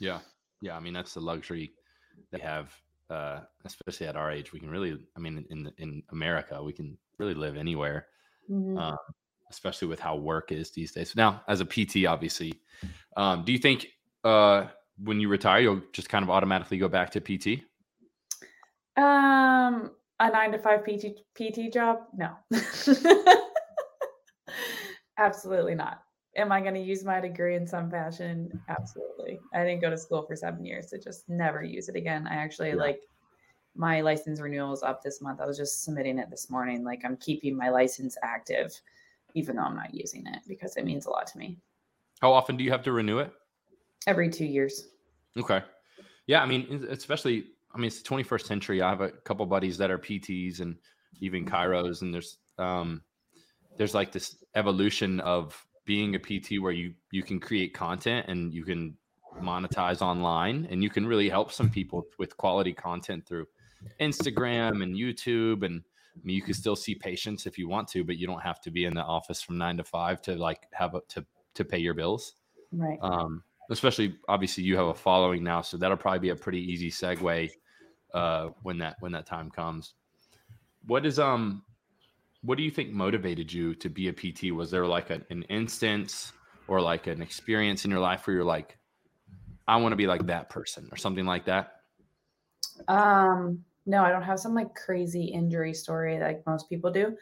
[0.00, 0.20] Yeah.
[0.60, 0.76] Yeah.
[0.76, 1.72] I mean, that's the luxury
[2.32, 2.74] they have,
[3.10, 4.52] uh, especially at our age.
[4.52, 8.06] We can really, I mean, in, in America, we can really live anywhere,
[8.50, 8.78] mm-hmm.
[8.78, 8.96] um,
[9.50, 11.14] especially with how work is these days.
[11.14, 12.54] Now, as a PT, obviously,
[13.16, 13.86] um, do you think
[14.24, 14.66] uh,
[14.98, 17.62] when you retire, you'll just kind of automatically go back to PT?
[18.96, 21.98] Um, a nine to five PT PT job?
[22.14, 22.30] No,
[25.18, 26.04] absolutely not
[26.36, 28.60] am I going to use my degree in some fashion?
[28.68, 29.38] Absolutely.
[29.52, 32.26] I didn't go to school for seven years to just never use it again.
[32.26, 32.76] I actually yeah.
[32.76, 33.00] like
[33.76, 35.40] my license renewal is up this month.
[35.40, 36.84] I was just submitting it this morning.
[36.84, 38.72] Like I'm keeping my license active,
[39.34, 41.58] even though I'm not using it because it means a lot to me.
[42.20, 43.32] How often do you have to renew it?
[44.06, 44.88] Every two years.
[45.36, 45.62] Okay.
[46.26, 46.42] Yeah.
[46.42, 48.82] I mean, especially, I mean, it's the 21st century.
[48.82, 50.76] I have a couple buddies that are PTs and
[51.20, 53.02] even chiros, and there's, um,
[53.76, 58.54] there's like this evolution of being a PT where you you can create content and
[58.54, 58.96] you can
[59.42, 63.46] monetize online and you can really help some people with quality content through
[64.00, 65.82] Instagram and YouTube and
[66.16, 68.60] I mean, you can still see patients if you want to, but you don't have
[68.60, 71.64] to be in the office from nine to five to like have a, to to
[71.64, 72.34] pay your bills.
[72.72, 72.98] Right.
[73.02, 76.90] Um, especially obviously you have a following now, so that'll probably be a pretty easy
[76.90, 77.50] segue
[78.14, 79.94] uh, when that when that time comes.
[80.86, 81.62] What is um
[82.42, 84.52] what do you think motivated you to be a PT?
[84.52, 86.32] Was there like a, an instance
[86.68, 88.76] or like an experience in your life where you're like,
[89.66, 91.80] I want to be like that person or something like that?
[92.86, 97.16] Um, no, I don't have some like crazy injury story like most people do.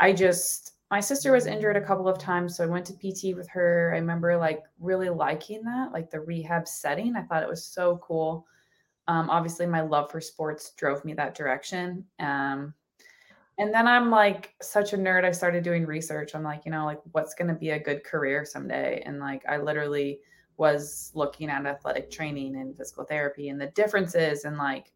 [0.00, 3.36] I just my sister was injured a couple of times, so I went to PT
[3.36, 3.92] with her.
[3.94, 7.14] I remember like really liking that, like the rehab setting.
[7.16, 8.46] I thought it was so cool.
[9.08, 12.04] Um, obviously, my love for sports drove me that direction.
[12.20, 12.74] Um,
[13.58, 15.24] and then I'm like such a nerd.
[15.24, 16.34] I started doing research.
[16.34, 19.02] I'm like, you know, like what's going to be a good career someday?
[19.04, 20.20] And like, I literally
[20.58, 24.44] was looking at athletic training and physical therapy and the differences.
[24.44, 24.92] And like,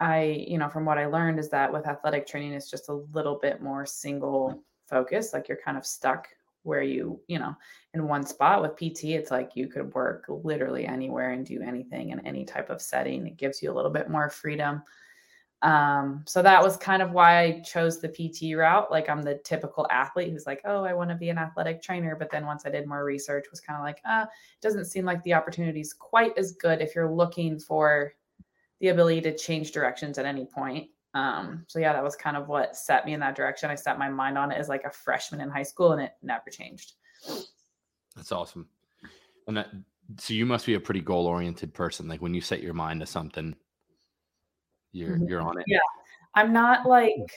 [0.00, 3.04] I, you know, from what I learned is that with athletic training, it's just a
[3.12, 5.32] little bit more single focus.
[5.32, 6.28] Like you're kind of stuck
[6.64, 7.54] where you, you know,
[7.92, 12.10] in one spot with PT, it's like you could work literally anywhere and do anything
[12.10, 13.26] in any type of setting.
[13.26, 14.82] It gives you a little bit more freedom.
[15.62, 18.90] Um, so that was kind of why I chose the PT route.
[18.90, 22.16] Like I'm the typical athlete who's like, oh, I want to be an athletic trainer.
[22.18, 25.06] But then once I did more research, was kind of like, uh, it doesn't seem
[25.06, 28.12] like the opportunity is quite as good if you're looking for
[28.80, 30.88] the ability to change directions at any point.
[31.14, 33.70] Um, so yeah, that was kind of what set me in that direction.
[33.70, 36.12] I set my mind on it as like a freshman in high school and it
[36.22, 36.94] never changed.
[38.16, 38.68] That's awesome.
[39.46, 39.68] And that,
[40.18, 42.08] so you must be a pretty goal oriented person.
[42.08, 43.54] Like when you set your mind to something,
[44.92, 45.28] you're Mhm.
[45.28, 45.64] you're on it.
[45.68, 45.78] Yeah.
[46.34, 47.32] I'm not like,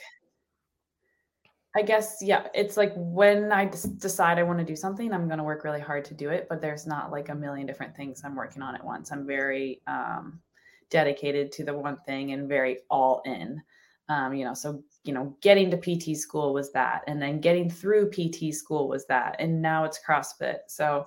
[1.76, 5.38] I guess, yeah, it's like when I decide I want to do something, I'm going
[5.38, 8.22] to work really hard to do it, but there's not like a million different things
[8.24, 9.12] I'm working on at once.
[9.12, 10.40] I'm very um,
[10.90, 13.62] dedicated to the one thing and very all in.
[14.08, 17.68] Um, you know, so, you know, getting to PT school was that, and then getting
[17.68, 20.60] through PT school was that, and now it's CrossFit.
[20.68, 21.04] So,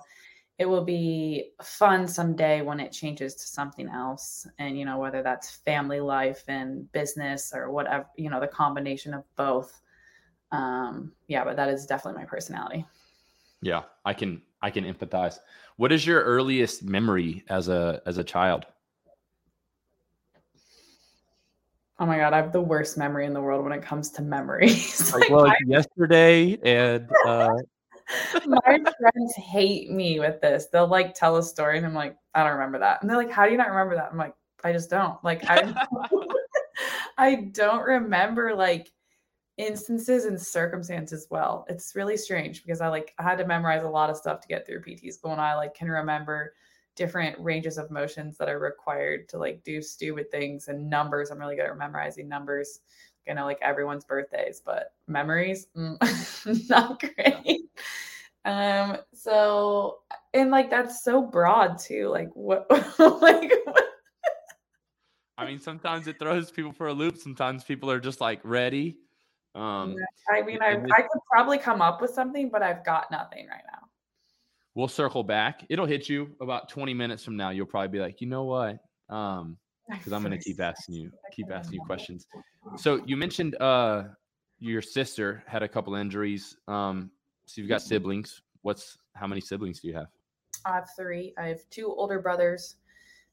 [0.58, 5.22] it will be fun someday when it changes to something else and you know whether
[5.22, 9.80] that's family life and business or whatever you know the combination of both
[10.52, 12.84] um yeah but that is definitely my personality
[13.62, 15.38] Yeah, I can I can empathize.
[15.76, 18.66] What is your earliest memory as a as a child?
[22.02, 24.22] Oh my god i have the worst memory in the world when it comes to
[24.22, 25.12] memories.
[25.12, 27.54] Like, Like, well, my, yesterday and uh,
[28.44, 30.66] my friends hate me with this.
[30.66, 33.00] They'll like tell a story and i'm like i don't remember that.
[33.00, 34.10] And they're like how do you not remember that?
[34.10, 34.34] I'm like
[34.64, 35.22] i just don't.
[35.22, 35.72] Like i
[37.18, 38.90] i don't remember like
[39.56, 41.64] instances and circumstances well.
[41.68, 44.48] It's really strange because I like I had to memorize a lot of stuff to
[44.48, 46.54] get through PT school and I like can remember
[46.94, 51.30] different ranges of motions that are required to like do stupid things and numbers.
[51.30, 52.80] I'm really good at memorizing numbers.
[53.28, 57.60] I know like everyone's birthdays, but memories mm, not great.
[58.44, 60.00] Um so
[60.34, 62.08] and like that's so broad too.
[62.08, 62.66] Like what
[62.98, 63.84] like what
[65.38, 67.16] I mean, sometimes it throws people for a loop.
[67.16, 68.98] Sometimes people are just like ready.
[69.54, 69.96] Um,
[70.32, 73.62] I mean, I, I could probably come up with something, but I've got nothing right
[73.70, 73.81] now.
[74.74, 75.64] We'll circle back.
[75.68, 77.50] It'll hit you about 20 minutes from now.
[77.50, 78.78] You'll probably be like, you know what?
[79.08, 79.56] Um,
[79.90, 82.26] because I'm gonna keep asking you, keep asking you questions.
[82.76, 84.04] So you mentioned uh
[84.58, 86.56] your sister had a couple injuries.
[86.68, 87.10] Um,
[87.46, 88.42] so you've got siblings.
[88.62, 90.06] What's how many siblings do you have?
[90.64, 91.34] I have three.
[91.36, 92.76] I have two older brothers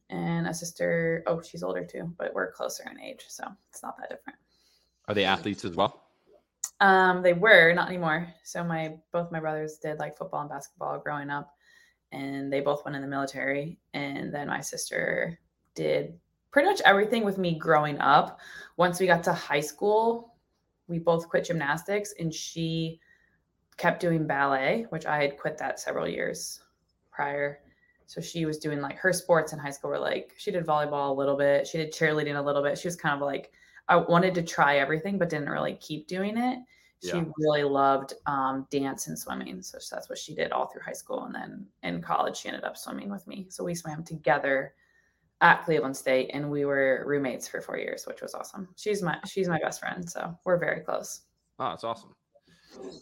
[0.10, 1.24] and a sister.
[1.28, 4.40] Oh, she's older too, but we're closer in age, so it's not that different.
[5.08, 6.09] Are they athletes as well?
[6.82, 8.28] Um, they were not anymore.
[8.44, 11.54] So my both my brothers did like football and basketball growing up,
[12.12, 13.80] and they both went in the military.
[13.94, 15.40] And then my sister
[15.76, 16.18] did
[16.52, 18.40] pretty much everything with me growing up.
[18.78, 20.36] Once we got to high school,
[20.88, 23.00] we both quit gymnastics, and she
[23.78, 26.62] kept doing ballet, which I had quit that several years
[27.12, 27.60] prior.
[28.08, 31.12] So she was doing like her sports in high school were like she did volleyball
[31.12, 32.78] a little bit, she did cheerleading a little bit.
[32.78, 33.52] She was kind of like
[33.90, 36.60] I wanted to try everything, but didn't really keep doing it.
[37.02, 37.26] She Yeah.
[37.38, 41.24] really loved um, dance and swimming, so that's what she did all through high school.
[41.26, 43.48] And then in college, she ended up swimming with me.
[43.50, 44.74] So we swam together
[45.42, 48.68] at Cleveland State, and we were roommates for four years, which was awesome.
[48.76, 51.22] She's my she's my best friend, so we're very close.
[51.58, 52.14] Oh, that's awesome.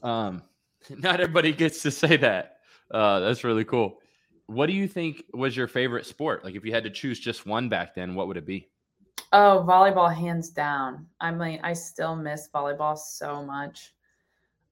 [0.04, 0.44] Um,
[0.90, 2.60] not everybody gets to say that.
[2.92, 4.00] Uh, that's really cool.
[4.46, 6.46] What do you think was your favorite sport?
[6.46, 8.70] Like, if you had to choose just one back then, what would it be?
[9.34, 11.06] Oh, volleyball, hands down.
[11.20, 13.94] I mean, I still miss volleyball so much.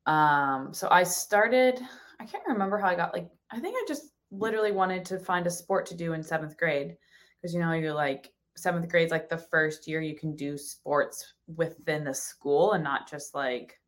[0.05, 1.79] Um, so I started,
[2.19, 5.45] I can't remember how I got like, I think I just literally wanted to find
[5.47, 6.95] a sport to do in seventh grade.
[7.41, 11.33] Because you know, you're like seventh grade's like the first year you can do sports
[11.55, 13.79] within the school and not just like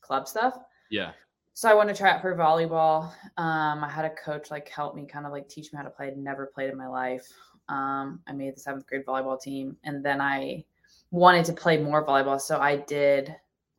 [0.00, 0.58] club stuff.
[0.90, 1.12] Yeah.
[1.52, 3.10] So I wanted to try out for volleyball.
[3.36, 5.90] Um, I had a coach like help me kind of like teach me how to
[5.90, 6.06] play.
[6.06, 7.26] I'd never played in my life.
[7.68, 10.64] Um, I made the seventh grade volleyball team, and then I
[11.10, 13.34] wanted to play more volleyball, so I did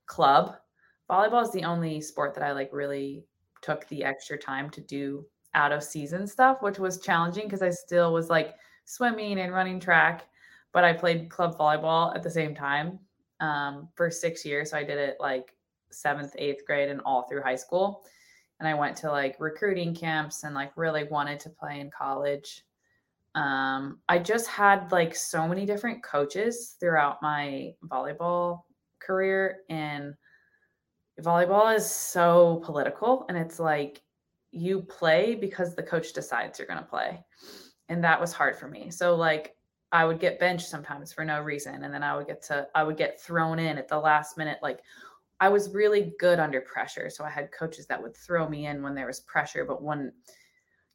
[0.06, 0.56] club.
[1.10, 3.26] Volleyball is the only sport that I like really
[3.62, 7.70] took the extra time to do out of season stuff, which was challenging because I
[7.72, 10.28] still was like swimming and running track,
[10.72, 13.00] but I played club volleyball at the same time
[13.40, 14.72] um, for six years.
[14.72, 15.56] So I did it like
[15.92, 18.06] seventh, eighth grade, and all through high school.
[18.60, 22.66] And I went to like recruiting camps and like really wanted to play in college.
[23.36, 28.62] Um, I just had like so many different coaches throughout my volleyball
[29.00, 30.14] career, and
[31.22, 34.02] volleyball is so political, and it's like
[34.52, 37.24] you play because the coach decides you're going to play.
[37.88, 38.92] And that was hard for me.
[38.92, 39.56] So, like,
[39.92, 41.84] I would get benched sometimes for no reason.
[41.84, 44.60] And then I would get to, I would get thrown in at the last minute.
[44.62, 44.80] Like,
[45.40, 47.10] I was really good under pressure.
[47.10, 50.12] So I had coaches that would throw me in when there was pressure, but when,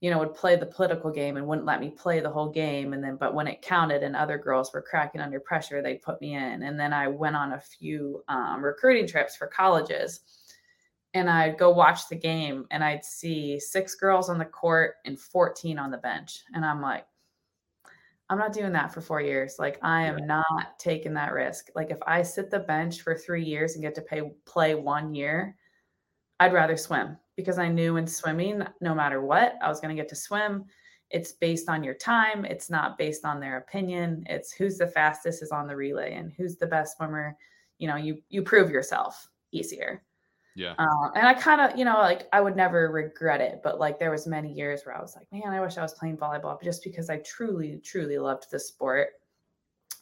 [0.04, 2.92] you know, would play the political game and wouldn't let me play the whole game.
[2.92, 6.20] And then, but when it counted and other girls were cracking under pressure, they'd put
[6.20, 6.62] me in.
[6.62, 10.20] And then I went on a few um, recruiting trips for colleges
[11.14, 15.18] and I'd go watch the game and I'd see six girls on the court and
[15.18, 16.40] 14 on the bench.
[16.52, 17.06] And I'm like,
[18.28, 19.56] I'm not doing that for four years.
[19.58, 20.26] Like, I am yeah.
[20.26, 21.70] not taking that risk.
[21.74, 25.14] Like, if I sit the bench for three years and get to pay, play one
[25.14, 25.56] year,
[26.40, 30.00] I'd rather swim because I knew in swimming, no matter what, I was going to
[30.00, 30.64] get to swim.
[31.10, 34.24] It's based on your time, it's not based on their opinion.
[34.28, 37.36] It's who's the fastest is on the relay and who's the best swimmer.
[37.78, 40.02] You know, you you prove yourself easier.
[40.56, 40.74] Yeah.
[40.78, 43.98] Uh, and I kind of, you know, like I would never regret it, but like
[43.98, 46.62] there was many years where I was like, man, I wish I was playing volleyball
[46.62, 49.08] just because I truly, truly loved the sport,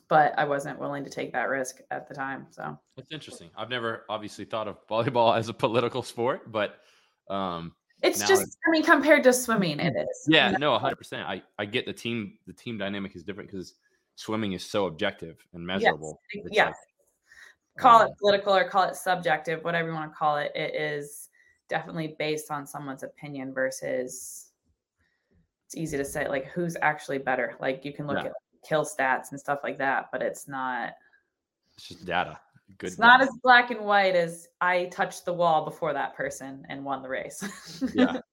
[0.09, 2.47] but I wasn't willing to take that risk at the time.
[2.51, 3.49] So it's interesting.
[3.57, 6.81] I've never obviously thought of volleyball as a political sport, but
[7.31, 10.27] um, it's just, I mean, compared to swimming, it is.
[10.27, 10.73] Yeah, you know?
[10.73, 11.29] no, hundred percent.
[11.29, 12.39] I I get the team.
[12.47, 13.75] The team dynamic is different because
[14.17, 16.21] swimming is so objective and measurable.
[16.35, 16.45] Yes.
[16.51, 16.67] yes.
[17.77, 20.75] Like, call it political or call it subjective, whatever you want to call it, it
[20.75, 21.29] is
[21.69, 24.51] definitely based on someone's opinion versus
[25.65, 27.57] it's easy to say like who's actually better.
[27.61, 28.27] Like you can look yeah.
[28.27, 28.33] at
[28.69, 30.93] kill stats and stuff like that, but it's not
[31.77, 32.39] it's just data.
[32.79, 36.65] Good it's not as black and white as I touched the wall before that person
[36.69, 37.83] and won the race.
[37.95, 38.21] yeah.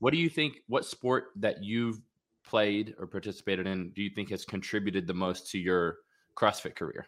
[0.00, 1.98] What do you think what sport that you've
[2.44, 5.98] played or participated in do you think has contributed the most to your
[6.36, 7.06] CrossFit career?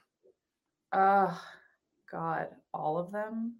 [0.93, 1.37] Uh
[2.11, 3.55] God, all of them.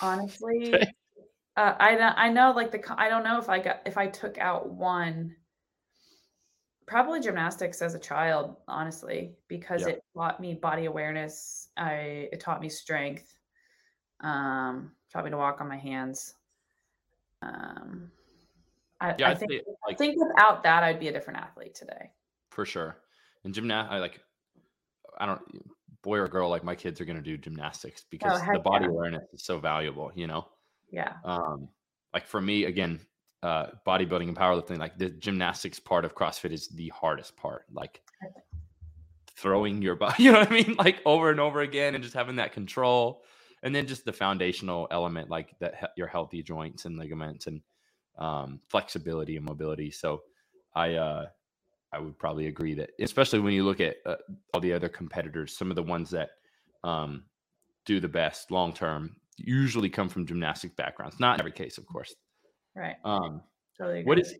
[0.00, 0.86] Honestly, okay.
[1.56, 4.38] uh, I I know like the I don't know if I got if I took
[4.38, 5.34] out one.
[6.86, 11.68] Probably gymnastics as a child, honestly, because it taught me body awareness.
[11.76, 13.34] I it taught me strength.
[14.20, 16.34] Um, taught me to walk on my hands.
[17.42, 18.10] Um,
[19.00, 21.74] I, yeah, I, I think like, I think without that, I'd be a different athlete
[21.74, 22.12] today.
[22.50, 22.96] For sure.
[23.44, 24.20] And gymnast, I like.
[25.18, 25.40] I don't
[26.06, 28.60] boy or girl, like my kids are going to do gymnastics oh, because oh, the
[28.60, 28.90] body yeah.
[28.90, 30.46] awareness is so valuable, you know?
[30.88, 31.14] Yeah.
[31.24, 31.68] Um,
[32.14, 33.00] like for me, again,
[33.46, 37.64] uh, bodybuilding and powerlifting, like the gymnastics part of CrossFit is the hardest part.
[37.72, 38.02] Like
[39.36, 40.74] throwing your body, you know what I mean?
[40.76, 43.22] Like over and over again and just having that control.
[43.62, 47.60] And then just the foundational element, like that your healthy joints and ligaments and
[48.18, 49.92] um, flexibility and mobility.
[49.92, 50.22] So
[50.74, 51.26] I, uh,
[51.92, 54.16] I would probably agree that, especially when you look at uh,
[54.54, 56.30] all the other competitors, some of the ones that
[56.82, 57.22] um,
[57.84, 61.20] do the best long term usually come from gymnastic backgrounds.
[61.20, 62.12] Not in every case, of course.
[62.76, 62.96] Right.
[63.04, 63.40] Um,
[63.78, 64.34] totally what is?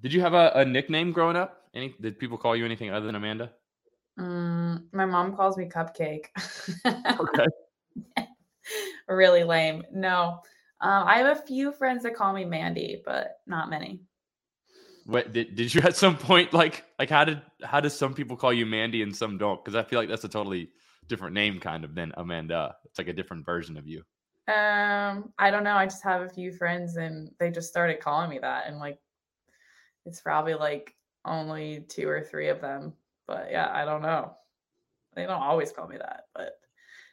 [0.00, 1.62] Did you have a, a, nickname growing up?
[1.74, 1.94] Any?
[2.00, 3.52] Did people call you anything other than Amanda?
[4.18, 6.26] Mm, my mom calls me Cupcake.
[6.86, 7.46] okay.
[9.08, 9.82] really lame.
[9.92, 10.40] No,
[10.80, 14.00] um, I have a few friends that call me Mandy, but not many.
[15.04, 18.36] What did, did you at some point like like how did how does some people
[18.36, 19.62] call you Mandy and some don't?
[19.62, 20.70] Because I feel like that's a totally
[21.06, 22.76] different name kind of than Amanda.
[22.86, 24.04] It's like a different version of you.
[24.46, 25.74] Um, I don't know.
[25.74, 28.98] I just have a few friends and they just started calling me that, and like
[30.04, 32.92] it's probably like only two or three of them.
[33.26, 34.34] But yeah, I don't know.
[35.16, 36.52] They don't always call me that, but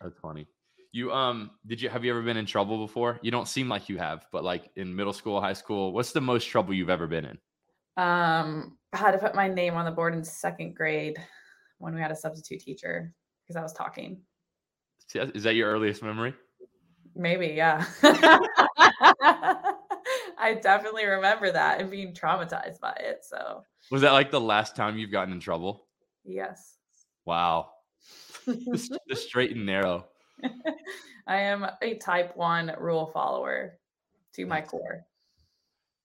[0.01, 0.47] that's funny.
[0.91, 3.17] You um did you have you ever been in trouble before?
[3.21, 6.19] You don't seem like you have, but like in middle school, high school, what's the
[6.19, 7.37] most trouble you've ever been in?
[7.97, 11.17] um, I had to put my name on the board in second grade
[11.77, 13.13] when we had a substitute teacher
[13.43, 14.21] because I was talking.
[15.13, 16.33] Is that your earliest memory?
[17.21, 17.85] Maybe, yeah.
[20.39, 23.23] I definitely remember that and being traumatized by it.
[23.23, 25.85] So, was that like the last time you've gotten in trouble?
[26.25, 26.77] Yes.
[27.25, 27.69] Wow.
[28.45, 30.07] the straight and narrow.
[31.27, 33.77] I am a type one rule follower
[34.33, 35.05] to my core.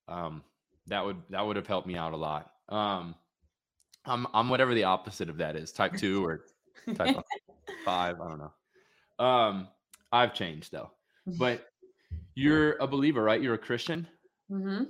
[0.09, 0.43] Um,
[0.89, 2.51] that would that would have helped me out a lot.
[2.69, 3.14] Um,
[4.05, 6.45] I'm I'm whatever the opposite of that is, type two or
[6.95, 7.17] type
[7.87, 8.21] five.
[8.21, 9.25] I don't know.
[9.25, 9.69] Um,
[10.12, 10.91] I've changed though,
[11.27, 11.66] but
[12.35, 13.41] you're a believer, right?
[13.41, 14.07] You're a Christian.
[14.51, 14.85] Mm-hmm.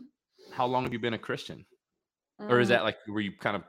[0.52, 1.64] How long have you been a Christian?
[2.40, 2.52] Mm-hmm.
[2.52, 2.70] Or is mm.
[2.70, 3.62] that like were you kind of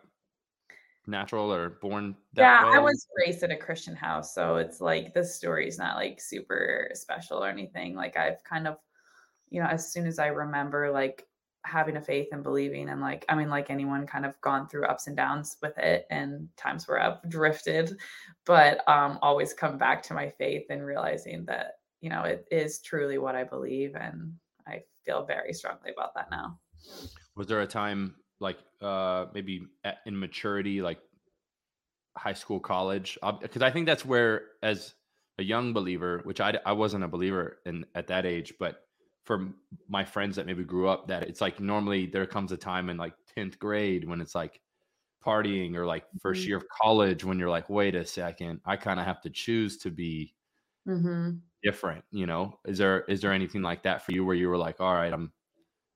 [1.07, 2.76] natural or born yeah way?
[2.76, 6.89] i was raised in a christian house so it's like the story's not like super
[6.93, 8.78] special or anything like i've kind of
[9.49, 11.26] you know as soon as i remember like
[11.63, 14.86] having a faith and believing and like i mean like anyone kind of gone through
[14.86, 17.97] ups and downs with it and times where i've drifted
[18.45, 22.82] but um always come back to my faith and realizing that you know it is
[22.82, 24.34] truly what i believe and
[24.68, 26.60] i feel very strongly about that now
[27.36, 31.00] was there a time like uh maybe at, in maturity like
[32.18, 34.95] high school college because i think that's where as
[35.38, 38.88] a young believer which i i wasn't a believer in at that age but
[39.24, 39.50] for
[39.88, 42.98] my friends that maybe grew up that it's like normally there comes a time in
[42.98, 44.62] like 10th grade when it's like
[45.26, 46.48] partying or like 1st Mhm.
[46.48, 49.78] year of college when you're like wait a second i kind of have to choose
[49.78, 50.34] to be
[50.88, 51.38] mm-hmm.
[51.64, 54.58] Different you know is there is there anything like that for you where you were
[54.58, 55.32] like all right i'm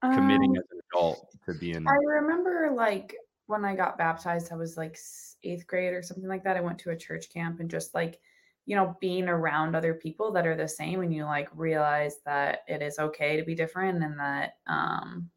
[0.01, 3.15] committing as an adult to being Um, I remember like
[3.47, 4.97] when I got baptized, I was like
[5.43, 6.57] eighth grade or something like that.
[6.57, 8.19] I went to a church camp and just like,
[8.65, 12.59] you know, being around other people that are the same and you like realize that
[12.67, 15.29] it is okay to be different and that um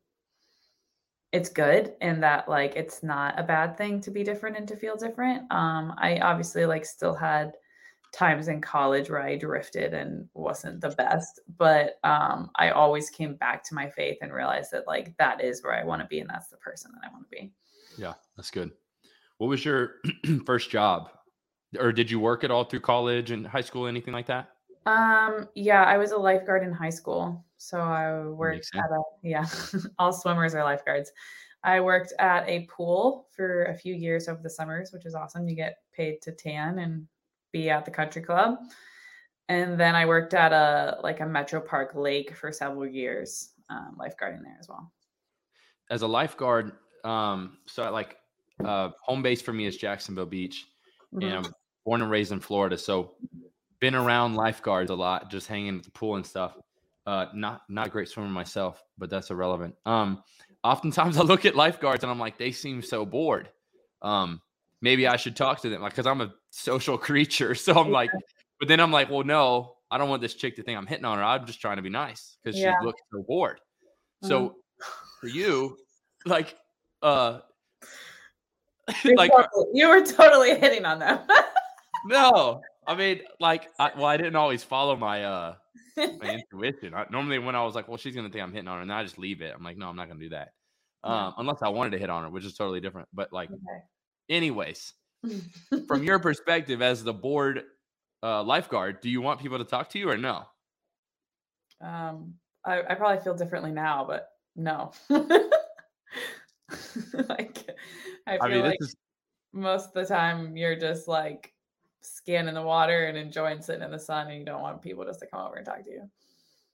[1.32, 4.76] it's good and that like it's not a bad thing to be different and to
[4.76, 5.50] feel different.
[5.52, 7.52] Um I obviously like still had
[8.14, 13.34] times in college where I drifted and wasn't the best, but um, I always came
[13.34, 16.20] back to my faith and realized that like that is where I want to be
[16.20, 17.52] and that's the person that I want to be.
[17.98, 18.70] Yeah, that's good.
[19.38, 19.96] What was your
[20.46, 21.10] first job?
[21.78, 24.50] Or did you work at all through college and high school, anything like that?
[24.86, 27.44] Um, yeah, I was a lifeguard in high school.
[27.56, 29.46] So I worked at a yeah,
[29.98, 31.10] all swimmers are lifeguards.
[31.64, 35.48] I worked at a pool for a few years over the summers, which is awesome.
[35.48, 37.08] You get paid to tan and
[37.54, 38.58] be at the country club.
[39.48, 43.96] And then I worked at a like a Metro Park lake for several years, um,
[43.98, 44.92] lifeguarding there as well.
[45.90, 46.72] As a lifeguard,
[47.04, 48.16] um, so I like
[48.64, 50.66] uh home base for me is Jacksonville Beach.
[51.12, 51.24] Mhm.
[51.24, 51.52] And I'm
[51.84, 52.76] born and raised in Florida.
[52.76, 53.14] So
[53.80, 56.56] been around lifeguards a lot, just hanging at the pool and stuff.
[57.06, 59.74] Uh not not a great swimmer myself, but that's irrelevant.
[59.84, 60.22] Um
[60.62, 63.50] oftentimes I look at lifeguards and I'm like, they seem so bored.
[64.02, 64.40] Um
[64.84, 67.54] maybe I should talk to them like because I'm a social creature.
[67.56, 68.10] So I'm like,
[68.60, 71.04] but then I'm like, well, no, I don't want this chick to think I'm hitting
[71.06, 71.24] on her.
[71.24, 72.74] I'm just trying to be nice because Yeah.
[72.80, 73.58] she looks so bored.
[74.22, 74.54] So
[75.20, 75.76] for you,
[76.26, 76.54] like
[77.02, 77.40] uh
[79.02, 81.20] You're like totally- you were totally hitting on them.
[82.06, 85.54] no, I mean, like, I, well, I didn't always follow my uh
[85.96, 86.92] my intuition.
[86.94, 88.92] I, normally, when I was like, well, she's gonna think I'm hitting on her, and
[88.92, 89.54] I just leave it.
[89.56, 90.50] I'm like, no, I'm not gonna do that.
[91.04, 91.26] Yeah.
[91.28, 93.08] Um, unless I wanted to hit on her, which is totally different.
[93.14, 93.82] But like, okay.
[94.28, 94.94] Anyways,
[95.86, 97.62] from your perspective as the bored
[98.22, 100.44] uh, lifeguard, do you want people to talk to you or no?
[101.80, 104.92] Um, I, I probably feel differently now, but no.
[105.10, 105.30] like,
[108.26, 108.96] I feel I mean, like is
[109.52, 111.52] most of the time you're just like
[112.00, 115.20] scanning the water and enjoying sitting in the sun, and you don't want people just
[115.20, 116.10] to come over and talk to you.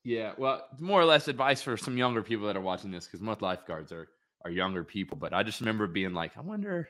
[0.04, 3.20] yeah, well, more or less advice for some younger people that are watching this because
[3.20, 4.08] most lifeguards are
[4.44, 5.16] are younger people.
[5.16, 6.88] But I just remember being like, I wonder.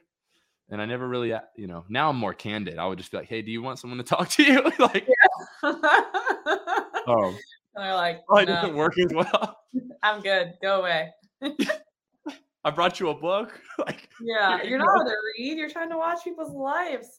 [0.71, 2.79] And I never really, you know, now I'm more candid.
[2.79, 5.09] I would just be like, "Hey, do you want someone to talk to you?" like,
[5.63, 5.77] and
[7.07, 7.35] oh,
[7.75, 9.59] they're like, Oh, it no, doesn't work as well.
[10.03, 10.55] I'm good.
[10.63, 11.11] Go away.
[12.63, 13.61] I brought you a book.
[13.79, 15.59] like, Yeah, you you're not allowed to read.
[15.59, 17.19] You're trying to watch people's lives.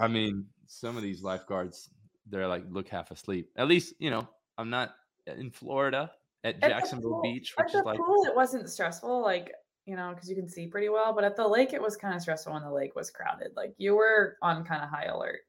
[0.00, 1.90] I mean, some of these lifeguards,
[2.28, 3.50] they're like look half asleep.
[3.56, 4.94] At least, you know, I'm not
[5.28, 6.10] uh, in Florida
[6.44, 9.52] at At Jacksonville Beach, At which the is like, pool, it wasn't stressful, like
[9.88, 11.12] you know, because you can see pretty well.
[11.14, 13.52] But at the lake, it was kind of stressful when the lake was crowded.
[13.56, 15.40] Like you were on kind of high alert.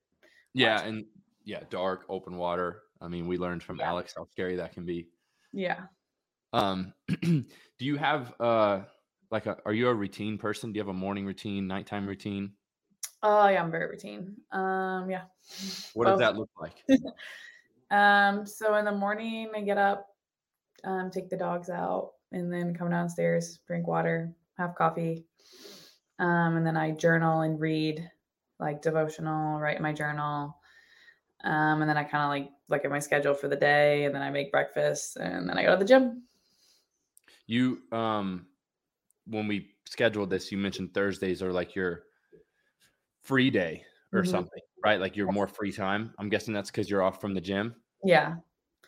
[0.54, 0.88] yeah, watching.
[0.96, 1.06] and
[1.44, 2.82] yeah, dark, open water.
[3.02, 3.90] I mean, we learned from Yeah.
[3.90, 5.08] Alex how scary that can be.
[5.52, 5.82] Yeah.
[6.54, 7.46] Um, do
[7.80, 8.82] you have uh
[9.30, 10.72] like a are you a routine person?
[10.72, 12.54] Do you have a morning routine, nighttime routine?
[13.22, 14.38] Oh yeah, I'm very routine.
[14.52, 15.24] Um, yeah.
[15.94, 16.84] What does that look like?
[17.92, 20.06] Um, so in the morning, I get up,
[20.84, 25.26] um, take the dogs out, and then come downstairs, drink water, have coffee,
[26.20, 28.10] um, and then I journal and read,
[28.60, 30.58] like devotional, write my journal,
[31.44, 34.16] um, and then I kind of like look at my schedule for the day, and
[34.16, 36.24] then I make breakfast, and then I go to the gym.
[37.48, 38.48] You um
[39.26, 42.06] when we scheduled this, you mentioned Thursdays are like your
[43.22, 44.24] free day or Mhm.
[44.24, 45.00] something, right?
[45.00, 46.14] Like your more free time.
[46.18, 47.76] I'm guessing that's because you're off from the gym.
[48.04, 48.40] Yeah.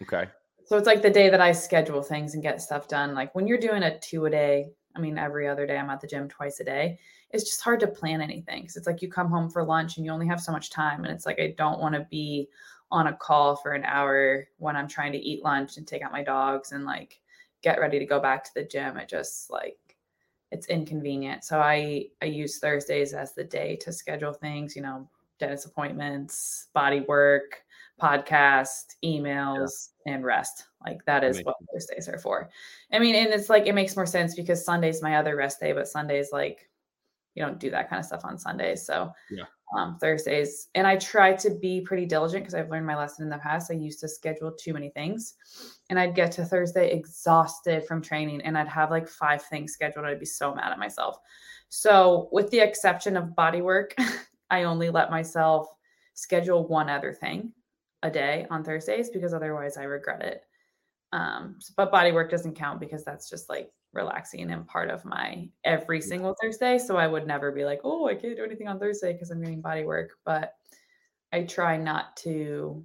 [0.02, 0.32] Okay.
[0.72, 3.14] So it's like the day that I schedule things and get stuff done.
[3.14, 6.00] Like when you're doing a two a day, I mean, every other day I'm at
[6.00, 6.98] the gym twice a day.
[7.32, 10.06] It's just hard to plan anything because it's like you come home for lunch and
[10.06, 11.04] you only have so much time.
[11.04, 12.48] And it's like, I don't want to be
[12.90, 16.14] on a call for an hour when I'm trying to eat lunch and take out
[16.14, 17.20] my dogs and like
[17.62, 18.96] get ready to go back to the gym.
[18.96, 19.78] It just like,
[20.52, 21.44] it's inconvenient.
[21.44, 26.68] So I I use Thursdays as the day to schedule things, you know, dentist appointments,
[26.74, 27.66] body work,
[28.02, 30.14] podcast, emails, yeah.
[30.14, 30.66] and rest.
[30.86, 32.50] Like that is what Thursdays are for.
[32.92, 35.74] I mean, and it's like it makes more sense because Sunday's my other rest day,
[35.74, 36.68] but Sunday's like
[37.36, 38.86] you don't do that kind of stuff on Sundays.
[38.86, 39.46] So yeah.
[39.78, 43.30] Um, Thursdays, and I try to be pretty diligent because I've learned my lesson in
[43.30, 43.72] the past.
[43.72, 45.36] I used to schedule too many things,
[45.90, 50.06] and I'd get to Thursday exhausted from training, and I'd have like five things scheduled.
[50.06, 51.20] I'd be so mad at myself.
[51.70, 53.96] So, with the exception of body work,
[54.50, 55.70] I only let myself
[56.16, 57.54] schedule one other thing
[58.04, 60.44] a day on Thursdays because otherwise I regret it.
[61.14, 65.50] Um, but body work doesn't count because that's just like relaxing and part of my
[65.64, 66.78] every single Thursday.
[66.78, 69.42] So I would never be like, oh, I can't do anything on Thursday because I'm
[69.42, 70.12] doing body work.
[70.26, 70.54] But
[71.34, 72.84] I try not to,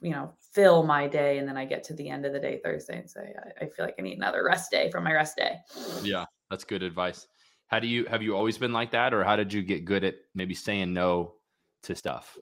[0.00, 2.60] you know, fill my day and then I get to the end of the day
[2.64, 5.36] Thursday and say, I, I feel like I need another rest day from my rest
[5.36, 5.56] day.
[6.02, 7.26] Yeah, that's good advice.
[7.66, 10.04] How do you have you always been like that, or how did you get good
[10.04, 11.34] at maybe saying no
[11.82, 12.38] to stuff?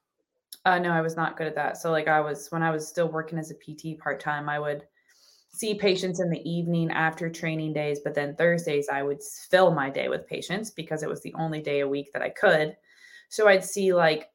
[0.64, 1.76] Uh, no, I was not good at that.
[1.76, 4.58] So like I was when I was still working as a PT part time, I
[4.58, 4.84] would
[5.52, 9.88] see patients in the evening after training days, but then Thursdays I would fill my
[9.88, 12.76] day with patients because it was the only day a week that I could.
[13.28, 14.30] So I'd see like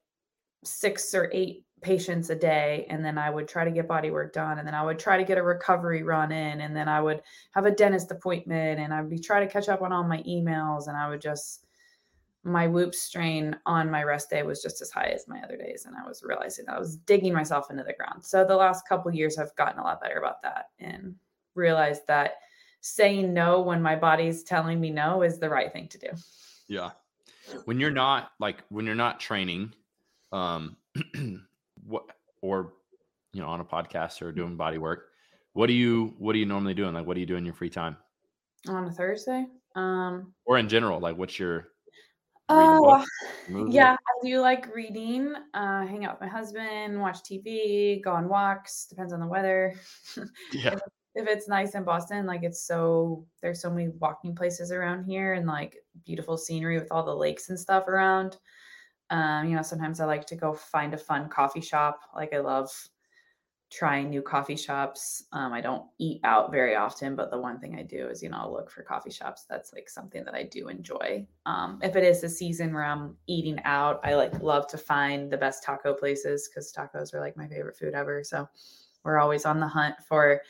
[0.64, 4.34] six or eight patients a day and then I would try to get body work
[4.34, 7.02] done and then I would try to get a recovery run in and then I
[7.02, 7.22] would
[7.54, 10.88] have a dentist appointment and I'd be trying to catch up on all my emails
[10.88, 11.66] and I would just
[12.44, 15.86] my whoop strain on my rest day was just as high as my other days
[15.86, 18.24] and i was realizing i was digging myself into the ground.
[18.24, 21.16] So the last couple years i've gotten a lot better about that and
[21.56, 22.36] realized that
[22.82, 26.08] saying no when my body's telling me no is the right thing to do.
[26.68, 26.92] Yeah.
[27.66, 29.74] When you're not like when you're not training
[30.32, 30.78] um
[31.84, 32.04] what
[32.42, 32.74] or
[33.34, 35.08] you know on a podcast or doing body work
[35.54, 37.54] what do you what are you normally doing like what do you do in your
[37.54, 37.98] free time?
[38.68, 39.46] On a thursday?
[39.76, 41.70] Um or in general like what's your
[42.50, 43.06] Oh,
[43.70, 48.28] yeah, I do like reading, uh, hang out with my husband, watch TV, go on
[48.28, 49.76] walks, depends on the weather.
[50.52, 50.74] Yeah.
[50.74, 50.80] if,
[51.16, 55.34] if it's nice in Boston, like it's so there's so many walking places around here
[55.34, 58.38] and like beautiful scenery with all the lakes and stuff around.
[59.12, 62.00] Um, you know, sometimes I like to go find a fun coffee shop.
[62.16, 62.72] Like I love
[63.70, 65.26] trying new coffee shops.
[65.32, 68.30] Um, I don't eat out very often, but the one thing I do is, you
[68.30, 69.46] know, I'll look for coffee shops.
[69.48, 71.28] That's like something that I do enjoy.
[71.46, 75.32] Um, if it is a season where I'm eating out, I like love to find
[75.32, 78.24] the best taco places because tacos are like my favorite food ever.
[78.24, 78.50] So
[79.04, 80.42] we're always on the hunt for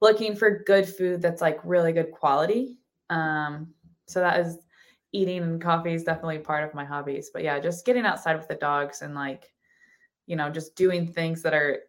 [0.00, 2.78] looking for good food that's like really good quality.
[3.10, 3.68] Um,
[4.06, 4.58] so that is
[5.12, 7.30] eating and coffee is definitely part of my hobbies.
[7.32, 9.52] But yeah, just getting outside with the dogs and like,
[10.26, 11.80] you know, just doing things that are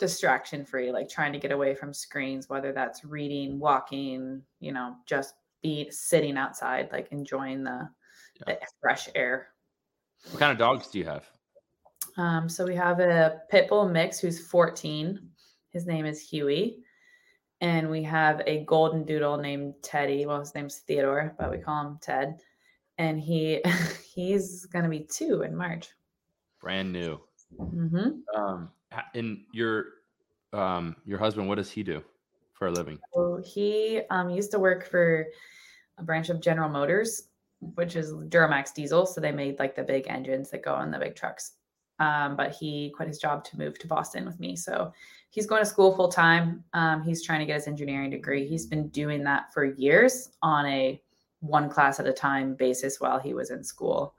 [0.00, 4.96] distraction free, like trying to get away from screens, whether that's reading, walking, you know,
[5.06, 7.88] just be sitting outside, like enjoying the,
[8.46, 8.54] yeah.
[8.54, 9.48] the fresh air.
[10.30, 11.30] What kind of dogs do you have?
[12.16, 15.20] Um, so we have a pit bull mix who's 14.
[15.70, 16.78] His name is Huey.
[17.60, 20.24] And we have a golden doodle named Teddy.
[20.24, 22.40] Well, his name's Theodore, but we call him Ted.
[22.96, 23.62] And he
[24.14, 25.88] he's gonna be two in March.
[26.60, 27.20] Brand new.
[27.58, 28.10] Mm-hmm.
[28.34, 28.70] Um,
[29.14, 29.86] and your
[30.52, 32.02] um your husband, what does he do
[32.54, 32.98] for a living?
[33.14, 35.26] So he um used to work for
[35.98, 37.28] a branch of General Motors,
[37.60, 39.06] which is Duramax diesel.
[39.06, 41.52] So they made like the big engines that go on the big trucks.
[41.98, 44.56] Um, but he quit his job to move to Boston with me.
[44.56, 44.92] So
[45.28, 46.64] he's going to school full time.
[46.72, 48.46] Um, he's trying to get his engineering degree.
[48.46, 51.00] He's been doing that for years on a
[51.40, 54.14] one class at a time basis while he was in school.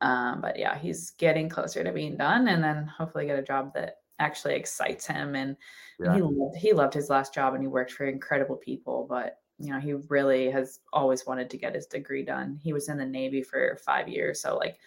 [0.00, 3.74] Um, but yeah, he's getting closer to being done and then hopefully get a job
[3.74, 5.34] that actually excites him.
[5.34, 5.56] And,
[5.98, 6.14] yeah.
[6.14, 9.06] he loved, he loved his last job and he worked for incredible people.
[9.08, 12.58] But you know, he really has always wanted to get his degree done.
[12.62, 14.78] He was in the Navy for five years, so like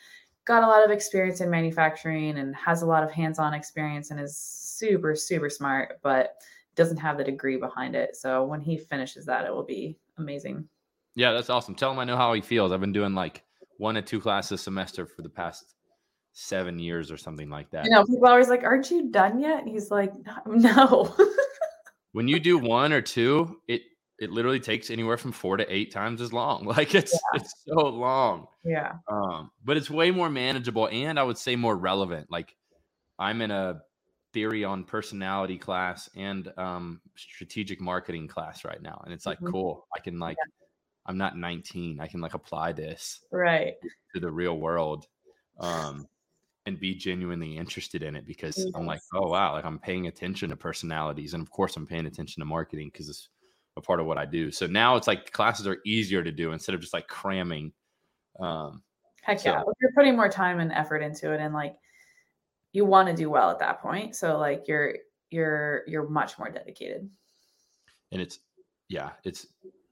[0.45, 4.19] got a lot of experience in manufacturing and has a lot of hands-on experience and
[4.19, 6.37] is super super smart, but
[6.75, 8.15] doesn't have the degree behind it.
[8.15, 10.67] So when he finishes that, it will be amazing.
[11.13, 11.75] Yeah, that's awesome.
[11.75, 12.71] Tell him I know how he feels.
[12.71, 13.43] I've been doing like
[13.77, 15.75] one or two classes a semester for the past
[16.33, 17.85] seven years or something like that.
[17.85, 20.11] You know, people are always like, "Aren't you done yet?" And he's like,
[20.45, 21.15] "No."
[22.11, 23.83] when you do one or two, it
[24.19, 26.65] it literally takes anywhere from four to eight times as long.
[26.73, 27.41] Like it's yeah.
[27.41, 28.47] it's so long.
[28.63, 28.93] Yeah.
[29.11, 32.31] Um, but it's way more manageable and I would say more relevant.
[32.31, 32.55] Like
[33.19, 33.81] I'm in a
[34.33, 39.01] theory on personality class and um strategic marketing class right now.
[39.03, 39.51] And it's like mm-hmm.
[39.51, 39.87] cool.
[39.95, 40.51] I can like yeah.
[41.05, 41.99] I'm not 19.
[41.99, 43.73] I can like apply this right
[44.13, 45.05] to the real world.
[45.59, 46.07] Um
[46.65, 48.67] and be genuinely interested in it because yes.
[48.75, 52.05] I'm like, oh wow, like I'm paying attention to personalities, and of course I'm paying
[52.05, 53.29] attention to marketing because it's
[53.75, 54.51] a part of what I do.
[54.51, 57.73] So now it's like classes are easier to do instead of just like cramming.
[58.39, 58.83] Um,
[59.21, 59.63] Heck So- yeah.
[59.81, 61.75] You're putting more time and effort into it and like
[62.71, 64.15] you want to do well at that point.
[64.15, 64.95] So like you're
[65.31, 67.09] you're you're much more dedicated.
[68.11, 68.39] and it's
[68.89, 69.47] yeah, it's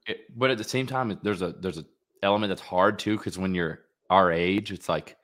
[0.06, 1.84] it, but at the same time, there's a there's a
[2.22, 5.16] element that's hard too because when you're our age, it's like,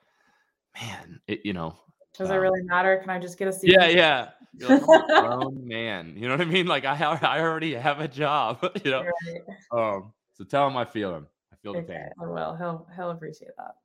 [0.79, 1.75] man, it you know,
[2.17, 2.97] Does it Um, really matter?
[2.97, 3.71] Can I just get a seat?
[3.71, 4.29] yeah, yeah.
[4.67, 6.67] Like, grown man, you know what I mean?
[6.67, 9.03] Like I I already have a job, you know.
[9.03, 9.41] Right.
[9.71, 11.27] Um, so tell him I feel him.
[11.51, 12.09] I feel the pain.
[12.21, 12.55] I will.
[12.55, 13.75] He'll he'll appreciate that.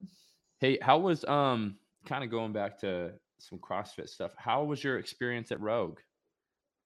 [0.58, 1.76] Hey, how was um
[2.06, 4.32] kind of going back to some CrossFit stuff?
[4.36, 5.98] How was your experience at Rogue?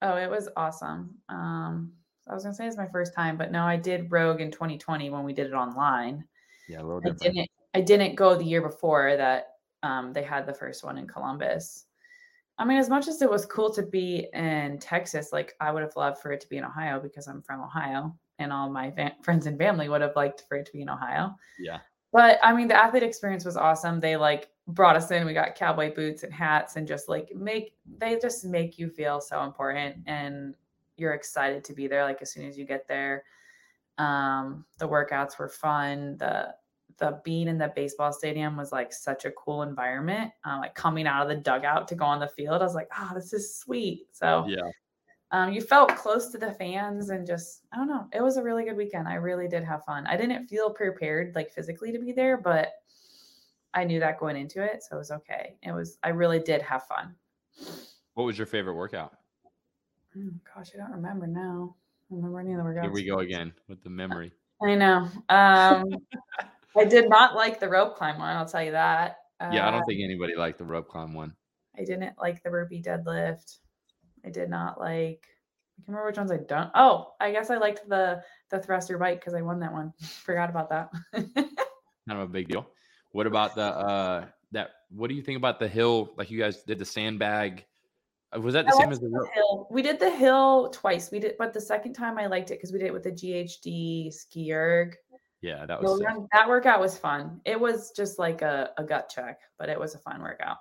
[0.03, 1.15] Oh, it was awesome.
[1.29, 1.93] Um,
[2.29, 5.11] I was gonna say it's my first time, but no, I did Rogue in 2020
[5.11, 6.25] when we did it online.
[6.69, 7.21] Yeah, I different.
[7.21, 11.07] didn't I didn't go the year before that um, they had the first one in
[11.07, 11.85] Columbus.
[12.59, 15.83] I mean, as much as it was cool to be in Texas, like I would
[15.83, 18.91] have loved for it to be in Ohio because I'm from Ohio, and all my
[18.91, 21.35] fa- friends and family would have liked for it to be in Ohio.
[21.59, 21.79] Yeah,
[22.13, 24.01] But I mean, the athlete experience was awesome.
[24.01, 25.25] They like brought us in.
[25.25, 29.21] We got cowboy boots and hats, and just like make they just make you feel
[29.21, 30.55] so important, and
[30.97, 32.03] you're excited to be there.
[32.05, 33.23] Like as soon as you get there,
[33.99, 36.17] um, the workouts were fun.
[36.19, 36.55] The
[36.99, 40.33] the being in the baseball stadium was like such a cool environment.
[40.45, 42.89] Uh, like coming out of the dugout to go on the field, I was like,
[42.99, 44.07] oh, this is sweet.
[44.13, 44.69] So yeah.
[45.31, 48.43] um, you felt close to the fans and just i don't know it was a
[48.43, 51.99] really good weekend i really did have fun i didn't feel prepared like physically to
[51.99, 52.69] be there but
[53.75, 56.63] i knew that going into it so it was okay it was i really did
[56.63, 57.15] have fun
[58.15, 59.13] What was your favorite workout?
[60.17, 61.75] Oh, gosh i don't remember now
[62.11, 64.33] I don't remember any of the workouts Here we go again with the memory.
[64.63, 65.85] i know um
[66.79, 69.71] i did not like the rope climb one i'll tell you that Yeah, I Uh,
[69.73, 71.33] don't think anybody liked the rope climb one.
[71.79, 73.59] I didn't like the burpee deadlift.
[74.25, 75.29] I did not like.
[75.29, 76.71] I can't remember which ones I don't.
[76.75, 78.21] Oh, I guess I liked the
[78.51, 79.93] the thruster bike because I won that one.
[80.25, 80.91] Forgot about that.
[81.15, 82.67] Kind of a big deal.
[83.13, 84.71] What about the uh that?
[84.91, 86.15] What do you think about the hill?
[86.17, 87.65] Like you guys did the sandbag.
[88.35, 89.29] Uh, Was that the I same as the rope?
[89.35, 89.69] hill.
[89.71, 91.13] We did the hill twice.
[91.13, 93.13] We did, but the second time I liked it because we did it with the
[93.13, 94.97] GHD ski erg.
[95.41, 96.01] Yeah, that was.
[96.33, 97.41] that workout was fun.
[97.45, 100.59] It was just like a, a gut check, but it was a fun workout.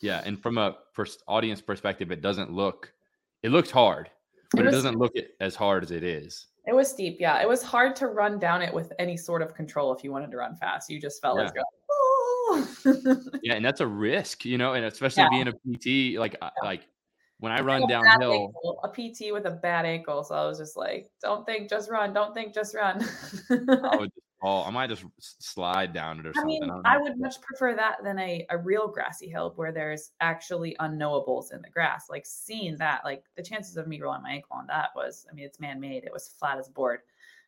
[0.00, 2.92] Yeah, and from a pers- audience perspective, it doesn't look.
[3.42, 4.10] It looked hard,
[4.52, 6.46] but it, was- doesn't look as hard as it is.
[6.66, 7.18] It was steep.
[7.20, 10.10] Yeah, it was hard to run down it with any sort of control if you
[10.10, 10.90] wanted to run fast.
[10.90, 11.62] You just felt like Yeah.
[11.92, 12.68] Oh.
[12.82, 13.14] go.
[13.42, 15.28] Yeah, and that's a risk, you know, and especially Yeah.
[15.30, 16.50] being a PT, like Yeah.
[16.64, 16.88] like
[17.38, 18.32] when I run downhill.
[18.32, 20.24] ankle, a PT with a bad ankle.
[20.24, 22.12] So I was just like, don't think, just run.
[22.14, 23.02] Don't think, just run.
[23.50, 24.64] I would just fall.
[24.64, 26.48] I might just slide down it or I something.
[26.60, 30.12] mean, don't I would much prefer that than a, a real grassy hill where there's
[30.20, 32.06] actually unknowables in the grass.
[32.08, 35.34] Like seeing that, like the chances of me rolling my ankle on that was, I
[35.34, 36.04] mean, it's man made.
[36.04, 37.00] It was flat as a board.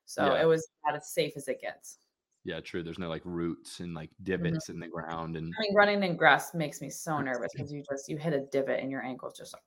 [0.05, 0.43] So Yeah.
[0.43, 1.99] it was about as safe as it gets.
[2.45, 2.82] Yeah, true.
[2.82, 4.24] There's no like roots and like Mm-hmm.
[4.45, 7.70] divots in the ground, and I mean, running in grass makes me so nervous because
[7.72, 9.62] you just, you hit a divot and your ankle's just like,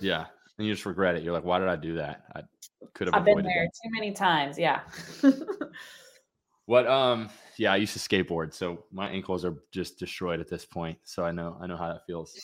[0.00, 0.26] yeah,
[0.58, 1.22] and you just regret it.
[1.22, 2.24] You're like, why did I do that?
[2.34, 2.42] I
[2.94, 3.72] could have I've been there that.
[3.82, 4.58] too many times.
[4.58, 4.80] Yeah.
[6.66, 6.88] What?
[6.88, 10.98] Um, yeah, I used to skateboard, so my ankles are just destroyed at this point.
[11.04, 12.36] So I know, I know how that feels.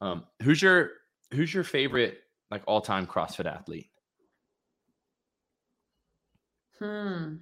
[0.00, 0.90] um, who's your
[1.32, 2.18] who's your favorite
[2.50, 3.88] like all time CrossFit athlete?
[6.78, 7.36] Hmm.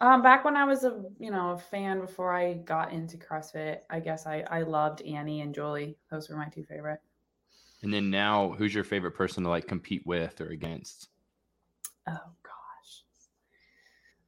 [0.00, 3.80] Um, back when I was a you know a fan before I got into CrossFit,
[3.90, 5.98] I guess I I loved Annie and Julie.
[6.10, 7.00] Those were my two favorite.
[7.82, 11.08] And then now, who's your favorite person to like compete with or against?
[12.08, 13.04] Oh gosh,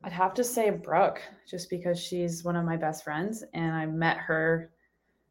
[0.05, 3.87] I'd have to say Brooke, just because she's one of my best friends, and I
[3.87, 4.71] met her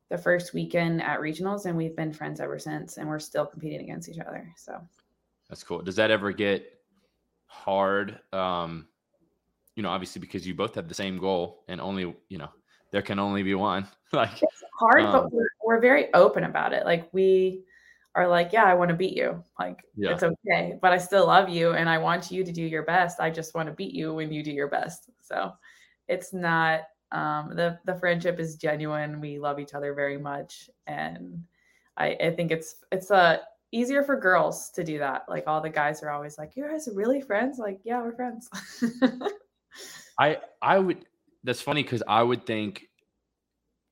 [0.09, 3.81] the first weekend at regionals, and we've been friends ever since, and we're still competing
[3.81, 4.51] against each other.
[4.57, 4.81] So
[5.47, 5.81] That's cool.
[5.81, 6.65] Does that ever get
[7.45, 8.19] hard?
[8.33, 8.87] Um,
[9.75, 12.49] you know, obviously because you both have the same goal, and only you know
[12.91, 13.87] there can only be one.
[14.11, 16.85] like, it's hard, Um, but we're, we're very open about it.
[16.85, 17.63] Like we
[18.19, 19.41] are like, yeah, I want to beat you.
[19.57, 20.11] Like Yeah.
[20.11, 23.21] it's okay, but I still love you and I want you to do your best.
[23.21, 25.09] I just want to beat you when you do your best.
[25.21, 25.53] So
[26.07, 29.21] it's not um the the friendship is genuine.
[29.21, 30.69] We love each other very much.
[30.85, 31.43] And
[31.97, 33.37] I, I think it's it's uh
[33.71, 35.23] easier for girls to do that.
[35.29, 37.57] Like all the guys are always like, You guys are really friends?
[37.57, 38.49] Like, yeah, we're friends.
[40.19, 41.05] I I would.
[41.45, 42.89] That's funny because I would think,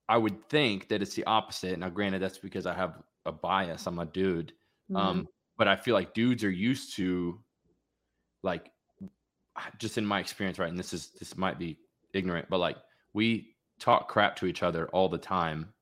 [0.10, 1.80] I would think that it's the opposite.
[1.80, 3.86] Now, granted, that's because I have a bias.
[3.88, 4.54] I'm a dude.
[4.92, 4.98] Mhm.
[4.98, 7.40] Um, but I feel like dudes are used to,
[8.44, 8.72] like,
[9.80, 10.70] just in my experience, right?
[10.70, 11.80] And this is this might be
[12.14, 12.78] ignorant, but like
[13.14, 15.74] we talk crap to each other all the time,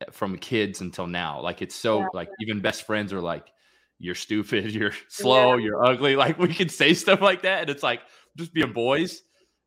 [0.00, 1.40] eh, from kids until now.
[1.40, 2.06] Like it's so Yeah.
[2.12, 3.52] like even best friends are like,
[3.98, 5.64] you're stupid, you're slow, yeah.
[5.64, 6.16] you're ugly.
[6.24, 8.02] Like we can say stuff like that, and it's like
[8.36, 9.22] just being boys.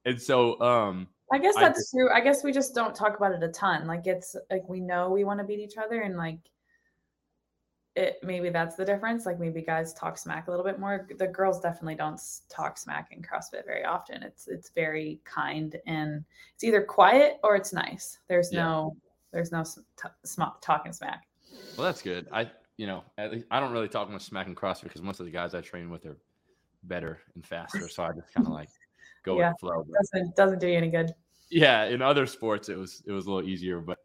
[0.05, 2.09] And so, um, I guess that's I true.
[2.13, 3.87] I guess we just don't talk about it a ton.
[3.87, 6.39] Like it's like we know we want to beat each other, and like
[7.97, 9.25] it maybe that's the difference.
[9.25, 11.07] Like maybe guys talk smack a little bit more.
[11.17, 14.21] The girls definitely don't talk smack in CrossFit very often.
[14.21, 16.23] It's it's very kind and
[16.53, 18.19] it's either quiet or it's nice.
[18.27, 18.63] There's yeah.
[18.63, 18.97] no
[19.33, 21.23] there's no t- sm- talking smack.
[21.75, 22.27] Well, that's good.
[22.31, 25.19] I you know at least I don't really talk much smack in CrossFit because most
[25.19, 26.17] of the guys I train with are
[26.83, 27.89] better and faster.
[27.89, 28.69] So I just kind of like
[29.25, 29.85] go yeah, with the flow.
[29.89, 31.11] But, doesn't doesn't do you any good.
[31.49, 33.97] Yeah, in other sports it was it was a little easier, but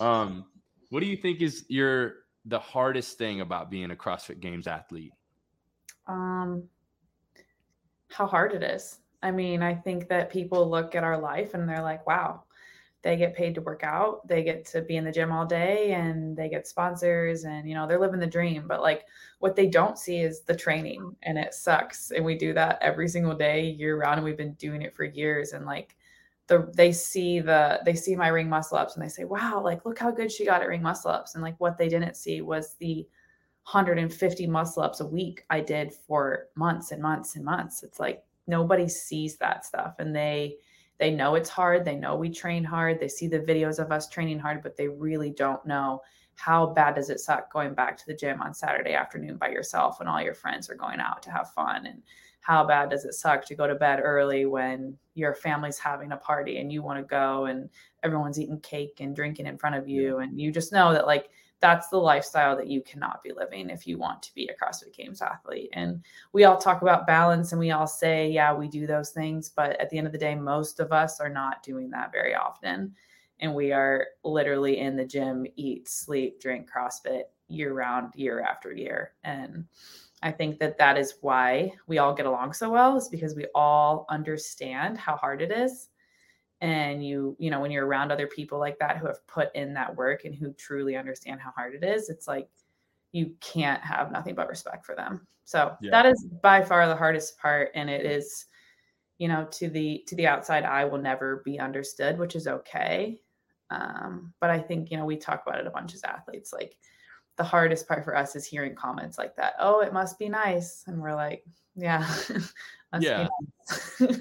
[0.00, 0.46] um,
[0.88, 5.12] what do you think is your the hardest thing about being a CrossFit Games athlete?
[6.06, 6.64] Um,
[8.10, 8.98] how hard it is.
[9.22, 12.42] I mean, I think that people look at our life and they're like, wow,
[13.02, 15.92] they get paid to work out, they get to be in the gym all day
[15.92, 19.04] and they get sponsors and you know, they're living the dream, but like
[19.38, 22.10] what they don't see is the training and it sucks.
[22.10, 25.04] And we do that every single day year round and we've been doing it for
[25.04, 25.96] years and like
[26.46, 29.84] the they see the they see my ring muscle ups and they say, wow, like
[29.84, 31.34] look how good she got at ring muscle ups.
[31.34, 33.06] And like what they didn't see was the
[33.70, 37.82] 150 muscle ups a week I did for months and months and months.
[37.82, 40.56] It's like nobody sees that stuff and they
[40.98, 44.08] they know it's hard, they know we train hard, they see the videos of us
[44.08, 46.00] training hard, but they really don't know
[46.36, 49.98] how bad does it suck going back to the gym on Saturday afternoon by yourself
[49.98, 52.02] when all your friends are going out to have fun and
[52.44, 56.16] how bad does it suck to go to bed early when your family's having a
[56.18, 57.70] party and you want to go and
[58.02, 61.30] everyone's eating cake and drinking in front of you and you just know that like
[61.60, 64.94] that's the lifestyle that you cannot be living if you want to be a CrossFit
[64.94, 65.70] Games athlete.
[65.72, 69.48] And we all talk about balance and we all say, yeah, we do those things.
[69.48, 72.34] But at the end of the day, most of us are not doing that very
[72.34, 72.94] often.
[73.40, 78.70] And we are literally in the gym, eat, sleep, drink CrossFit year round, year after
[78.70, 79.12] year.
[79.24, 79.64] And
[80.24, 83.46] I think that that is why we all get along so well is because we
[83.54, 85.90] all understand how hard it is.
[86.62, 89.74] And you, you know, when you're around other people like that who have put in
[89.74, 92.48] that work and who truly understand how hard it is, it's like
[93.12, 95.26] you can't have nothing but respect for them.
[95.44, 95.90] So yeah.
[95.90, 97.70] that is by far the hardest part.
[97.74, 98.46] And it is,
[99.18, 103.20] you know, to the to the outside eye will never be understood, which is okay.
[103.68, 106.78] Um, but I think, you know, we talk about it a bunch as athletes, like
[107.36, 109.54] the hardest part for us is hearing comments like that.
[109.58, 110.84] Oh, it must be nice.
[110.86, 112.08] And we're like, yeah.
[113.00, 113.28] yeah.
[113.68, 114.00] Nice.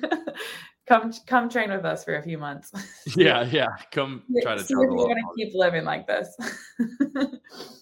[0.87, 2.71] come come train with us for a few months.
[3.15, 3.67] yeah, yeah.
[3.91, 6.35] Come try to You're gonna keep living like this.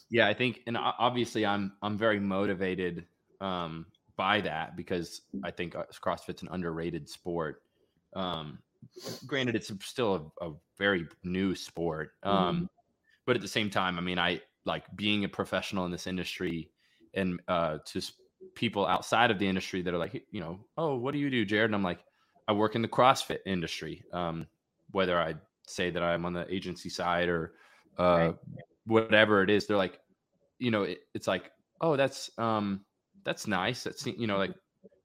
[0.09, 3.05] yeah, I think and obviously I'm I'm very motivated
[3.39, 3.85] um
[4.17, 7.63] by that because I think uh, CrossFit's an underrated sport.
[8.15, 8.59] Um
[9.25, 12.11] granted it's still a, a very new sport.
[12.23, 12.65] Um mm-hmm.
[13.25, 16.69] but at the same time, I mean I like being a professional in this industry
[17.13, 18.01] and uh to
[18.55, 21.45] people outside of the industry that are like you know oh what do you do
[21.45, 21.69] jared?
[21.69, 21.99] And i'm like
[22.47, 24.47] i work in the crossfit industry um
[24.91, 25.33] whether i
[25.67, 27.53] say that i'm on the agency side or
[27.99, 28.35] uh right.
[28.85, 29.67] whatever it is.
[29.67, 29.99] They're like
[30.59, 31.51] you know it, it's like
[31.81, 32.81] oh that's um
[33.23, 33.83] that's nice.
[33.83, 34.53] That's you know like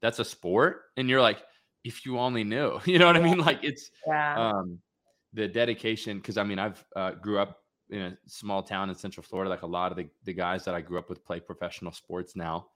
[0.00, 0.82] that's a sport.
[0.96, 1.42] And you're like
[1.84, 2.80] if you only knew.
[2.86, 3.38] You know what i mean?
[3.38, 4.50] Like it's yeah.
[4.50, 4.78] um
[5.32, 7.58] the dedication because i mean i've uh, grew up
[7.90, 9.50] in a small town in Central Florida.
[9.50, 12.36] Like a lot of the, the guys that I grew up with play professional sports
[12.36, 12.68] now.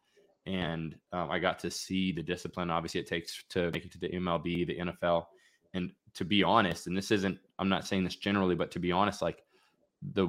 [0.46, 3.98] And um, I got to see the discipline, obviously, it takes to make it to
[3.98, 5.26] the MLB, the NFL.
[5.74, 8.90] And to be honest, and this isn't, I'm not saying this generally, but to be
[8.90, 9.44] honest, like
[10.14, 10.28] the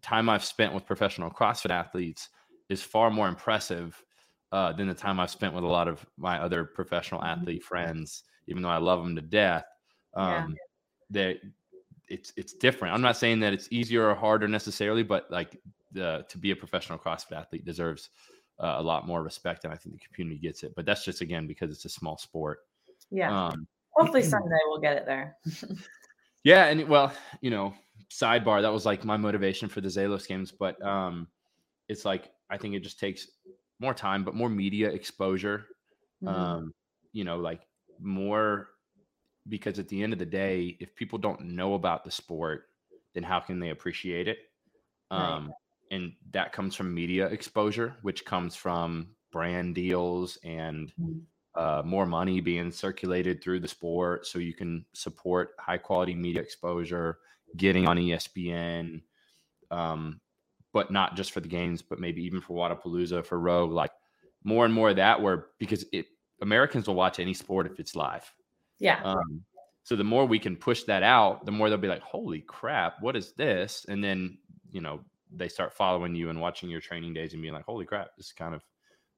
[0.00, 2.30] time I've spent with professional CrossFit athletes
[2.68, 4.02] is far more impressive
[4.50, 7.40] uh, than the time I've spent with a lot of my other professional mm-hmm.
[7.40, 9.64] athlete friends, even though I love them to death.
[10.14, 10.46] Um, yeah.
[11.10, 11.40] They
[12.08, 12.94] it's it's different.
[12.94, 15.60] I'm not saying that it's easier or harder necessarily, but like
[15.92, 18.10] the to be a professional CrossFit athlete deserves
[18.58, 20.74] uh, a lot more respect, and I think the community gets it.
[20.74, 22.60] But that's just again because it's a small sport.
[23.10, 23.46] Yeah.
[23.46, 25.36] Um, Hopefully someday we'll get it there.
[26.44, 27.74] yeah, and well, you know,
[28.10, 31.28] sidebar that was like my motivation for the Zelos games, but um,
[31.88, 33.28] it's like I think it just takes
[33.80, 35.66] more time, but more media exposure.
[36.22, 36.28] Mm-hmm.
[36.28, 36.74] Um,
[37.12, 37.60] you know, like
[38.00, 38.68] more
[39.48, 42.68] because at the end of the day, if people don't know about the sport,
[43.14, 44.38] then how can they appreciate it?
[45.10, 45.54] Um, right.
[45.90, 51.18] And that comes from media exposure, which comes from brand deals and mm-hmm.
[51.60, 56.40] uh, more money being circulated through the sport, so you can support high quality media
[56.40, 57.18] exposure,
[57.56, 59.02] getting on ESPN,
[59.70, 60.20] um,
[60.72, 63.92] but not just for the games, but maybe even for Wodapalooza, for Rogue, like
[64.42, 65.20] more and more of that.
[65.20, 66.06] Where because it
[66.40, 68.30] Americans will watch any sport if it's live
[68.78, 69.00] yeah.
[69.04, 69.42] Um,
[69.82, 73.00] so the more we can push that out, the more they'll be like, "Holy crap,
[73.00, 74.38] what is this?" And then
[74.70, 75.00] you know
[75.30, 78.26] they start following you and watching your training days and being like, "Holy crap, this
[78.26, 78.62] is kind of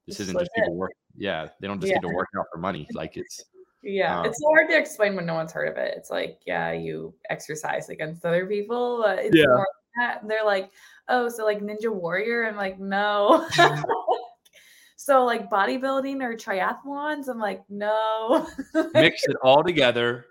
[0.07, 0.93] this It's isn't just people work.
[1.17, 1.99] Yeah, they don't just Yeah.
[2.01, 2.87] get to work out for money.
[2.95, 3.45] Like it's
[3.83, 5.95] Yeah, Um, it's so hard to explain when no one's heard of it.
[5.97, 9.05] It's like, yeah, you exercise against other people.
[9.07, 9.45] Yeah.
[9.47, 10.23] more than that.
[10.23, 10.73] And they're like,
[11.09, 12.47] oh, so like Ninja Warrior?
[12.49, 13.47] I'm like, no.
[14.97, 17.29] so like bodybuilding or triathlons?
[17.29, 18.49] I'm like, no.
[18.95, 20.27] mix it all together.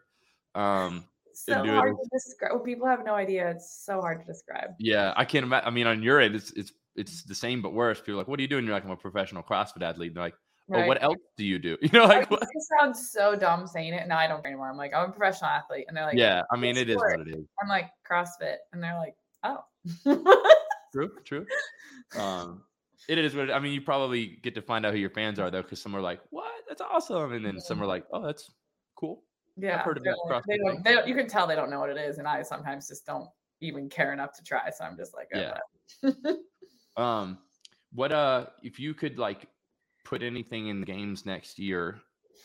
[0.54, 2.64] Um, so do it hard to describe.
[2.64, 3.50] People have no idea.
[3.52, 4.72] It's so hard to describe.
[4.80, 5.68] yeah, I can't imagine.
[5.68, 8.00] I mean, on your end, it's it's it's the same but worse.
[8.00, 8.66] People are like, what are you doing?
[8.66, 10.10] You're like, I'm a professional CrossFit athlete.
[10.10, 10.36] And they're like,
[10.72, 10.88] oh, Right?
[10.88, 11.78] what else do you do?
[11.82, 12.42] You know, I like, what?
[12.42, 12.50] it
[12.80, 14.08] sounds so dumb saying it.
[14.08, 14.70] Now I don't care anymore.
[14.70, 15.86] I'm like, I'm a professional athlete.
[15.88, 17.46] And they're like, yeah, I mean, "What it is sport?" what it is.
[17.62, 18.56] I'm like, CrossFit.
[18.74, 19.64] And they're like, oh.
[20.94, 21.46] True, true.
[22.20, 22.62] Um,
[23.08, 23.74] it is what it, I mean.
[23.74, 26.22] You probably get to find out who your fans are though, because some are like,
[26.30, 26.52] "What?
[26.68, 28.52] That's awesome," and then some are like, "Oh, that's
[28.96, 29.24] cool."
[29.58, 31.70] Yeah, I've heard of that like- they don't, they don't, you can tell they don't
[31.70, 33.30] know what it is, and I sometimes just don't
[33.62, 34.70] even care enough to try.
[34.70, 36.12] So I'm just like, oh, Yeah.
[36.98, 37.40] Um,
[37.94, 39.48] what uh, if you could like
[40.06, 42.00] put anything in the games next year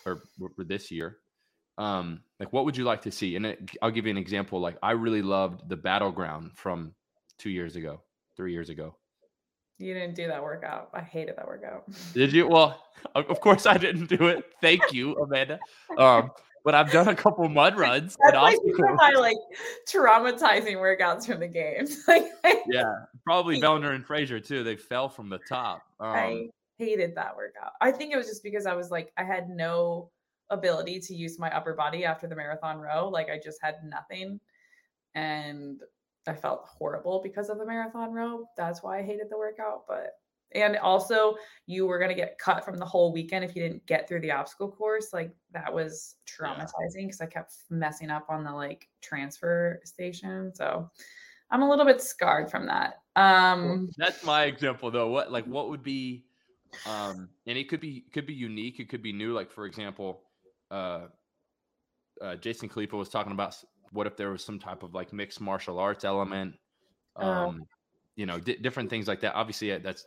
[0.04, 0.22] or
[0.56, 1.18] for this year,
[1.78, 3.36] um, like what would you like to see?
[3.36, 4.58] And it, I'll give you an example.
[4.60, 6.94] Like I really loved the battleground from
[7.38, 8.02] two years ago,
[8.36, 8.96] three years ago.
[9.80, 10.90] You didn't do that workout.
[10.92, 11.84] I hated that workout.
[12.14, 12.46] Did you?
[12.46, 12.82] Well,
[13.14, 14.44] of course I didn't do it.
[14.60, 15.58] Thank you, Amanda.
[15.96, 16.30] Um,
[16.64, 19.38] but I've done a couple mud runs That's like one of my like
[19.88, 22.04] traumatizing workouts from the games.
[22.66, 24.62] Yeah, probably Vellner and Fraser too.
[24.62, 25.82] They fell from the top.
[25.98, 27.72] Um, I hated that workout.
[27.80, 30.10] I think it was just because I was like, I had no
[30.50, 33.08] ability to use my upper body after the marathon row.
[33.08, 34.38] Like I just had nothing.
[35.14, 35.80] And
[36.26, 38.46] I felt horrible because of the marathon row.
[38.56, 39.84] That's why I hated the workout.
[39.88, 40.12] But
[40.52, 44.08] and also you were gonna get cut from the whole weekend if you didn't get
[44.08, 45.12] through the obstacle course.
[45.12, 50.52] Like that was traumatizing because I kept messing up on the like transfer station.
[50.54, 50.90] So
[51.50, 53.00] I'm a little bit scarred from that.
[53.16, 55.08] Um That's my example though.
[55.08, 56.24] What like what would be
[56.86, 59.32] um and it could be could be unique, it could be new.
[59.32, 60.22] Like for example,
[60.70, 61.06] uh
[62.20, 63.56] uh Jason Khalipa was talking about
[63.92, 66.54] what if there was some type of like mixed martial arts element.
[67.16, 67.28] Oh.
[67.28, 67.62] Um
[68.16, 69.34] you know, di- different things like that.
[69.34, 70.04] Obviously that's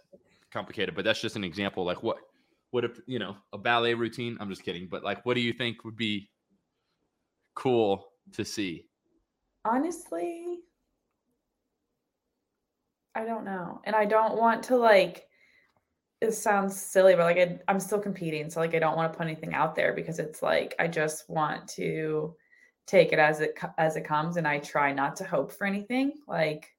[0.51, 1.83] complicated, but that's just an example.
[1.83, 2.17] Like what
[2.71, 4.37] what if, you know, a ballet routine?
[4.39, 6.29] I'm just kidding, but like what do you think would be
[7.55, 8.87] cool to see?
[9.65, 10.59] honestly
[13.15, 15.25] i don't know and i don't want to like
[16.19, 19.17] it sounds silly but like I, i'm still competing so like i don't want to
[19.17, 22.35] put anything out there because it's like i just want to
[22.85, 26.13] take it as it as it comes and i try not to hope for anything
[26.27, 26.69] like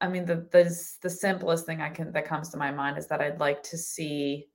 [0.00, 3.06] i mean the the, the simplest thing i can that comes to my mind is
[3.06, 4.46] that i'd like to see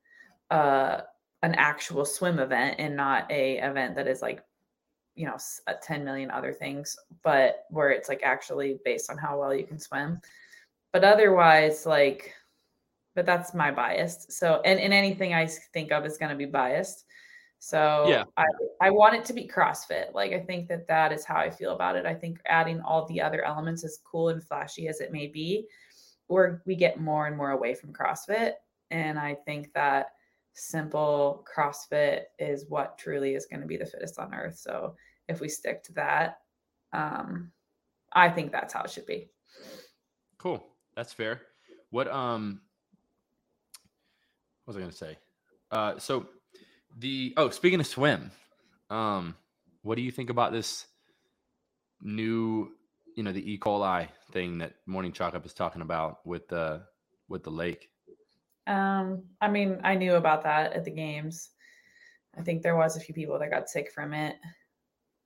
[0.50, 1.02] uh
[1.44, 4.44] an actual swim event and not a event that is like
[5.16, 9.40] you know uh, 10 million other things but where it's like actually based on how
[9.40, 10.20] well you can swim.
[10.94, 12.34] But otherwise like
[13.14, 14.26] but that's my bias.
[14.30, 17.06] So and, and anything i think of is going to be biased
[17.64, 18.24] so Yeah.
[18.38, 18.46] I,
[18.82, 21.76] I want it to be crossfit like i think that that is how i feel
[21.76, 25.12] about it i think adding all the other elements as cool and flashy as it
[25.12, 25.68] may be
[26.28, 28.54] or we get more and more away from crossfit
[28.90, 30.08] and i think that
[30.54, 34.58] simple CrossFit is what truly is going to be the fittest on earth.
[34.58, 34.96] So
[35.28, 36.40] if we stick to that,
[36.94, 37.52] um,
[38.14, 39.30] I think that's how it should be.
[40.38, 40.64] Cool.
[40.96, 41.42] That's fair.
[41.92, 42.62] What um
[44.66, 45.18] what was I gonna say?
[45.72, 46.26] Uh so
[47.00, 48.32] the oh speaking of swim,
[48.90, 49.36] um,
[49.82, 50.86] what do you think about this
[52.02, 52.72] new
[53.16, 53.58] you know the E.
[53.58, 56.84] coli thing that Morning Chalk Up is talking about with the
[57.28, 57.90] with the lake?
[58.68, 61.50] Um, I mean, I knew about that at the games.
[62.38, 64.36] I think there was a few people that got sick from it.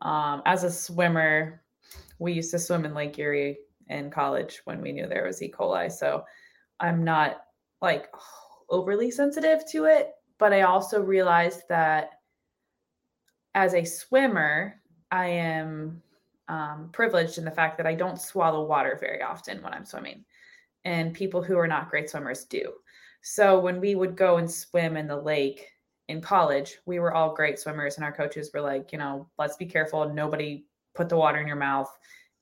[0.01, 1.61] Um, as a swimmer,
[2.19, 3.57] we used to swim in Lake Erie
[3.87, 5.53] in college when we knew there was E.
[5.55, 5.91] coli.
[5.91, 6.23] So
[6.79, 7.43] I'm not
[7.81, 8.07] like
[8.69, 12.19] overly sensitive to it, but I also realized that
[13.53, 14.81] as a swimmer,
[15.11, 16.01] I am
[16.47, 20.25] um, privileged in the fact that I don't swallow water very often when I'm swimming,
[20.83, 22.73] and people who are not great swimmers do.
[23.21, 25.67] So when we would go and swim in the lake
[26.09, 29.57] in college, we were all great swimmers, and our coaches were like, you know, let's
[29.57, 30.07] be careful.
[30.13, 31.89] Nobody put the water in your mouth.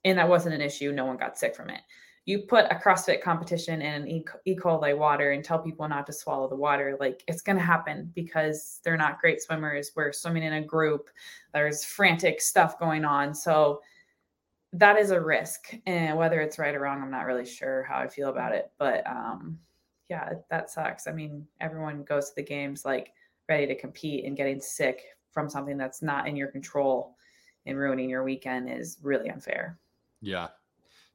[0.04, 0.92] And that wasn't an issue.
[0.92, 1.80] No one got sick from it.
[2.26, 4.56] You put a CrossFit competition in an E.
[4.56, 8.10] Coli water and tell people not to swallow the water, like it's going to happen
[8.14, 9.92] because they're not great swimmers.
[9.94, 11.10] We're swimming in a group,
[11.52, 13.34] there's frantic stuff going on.
[13.34, 13.82] So
[14.72, 15.74] that is a risk.
[15.86, 18.72] And whether it's right or wrong, I'm not really sure how I feel about it.
[18.78, 19.58] But um,
[20.08, 21.06] yeah, that sucks.
[21.06, 23.12] I mean, everyone goes to the games like
[23.48, 27.16] ready to compete and getting sick from something that's not in your control
[27.66, 29.78] and ruining your weekend is really unfair.
[30.20, 30.48] Yeah.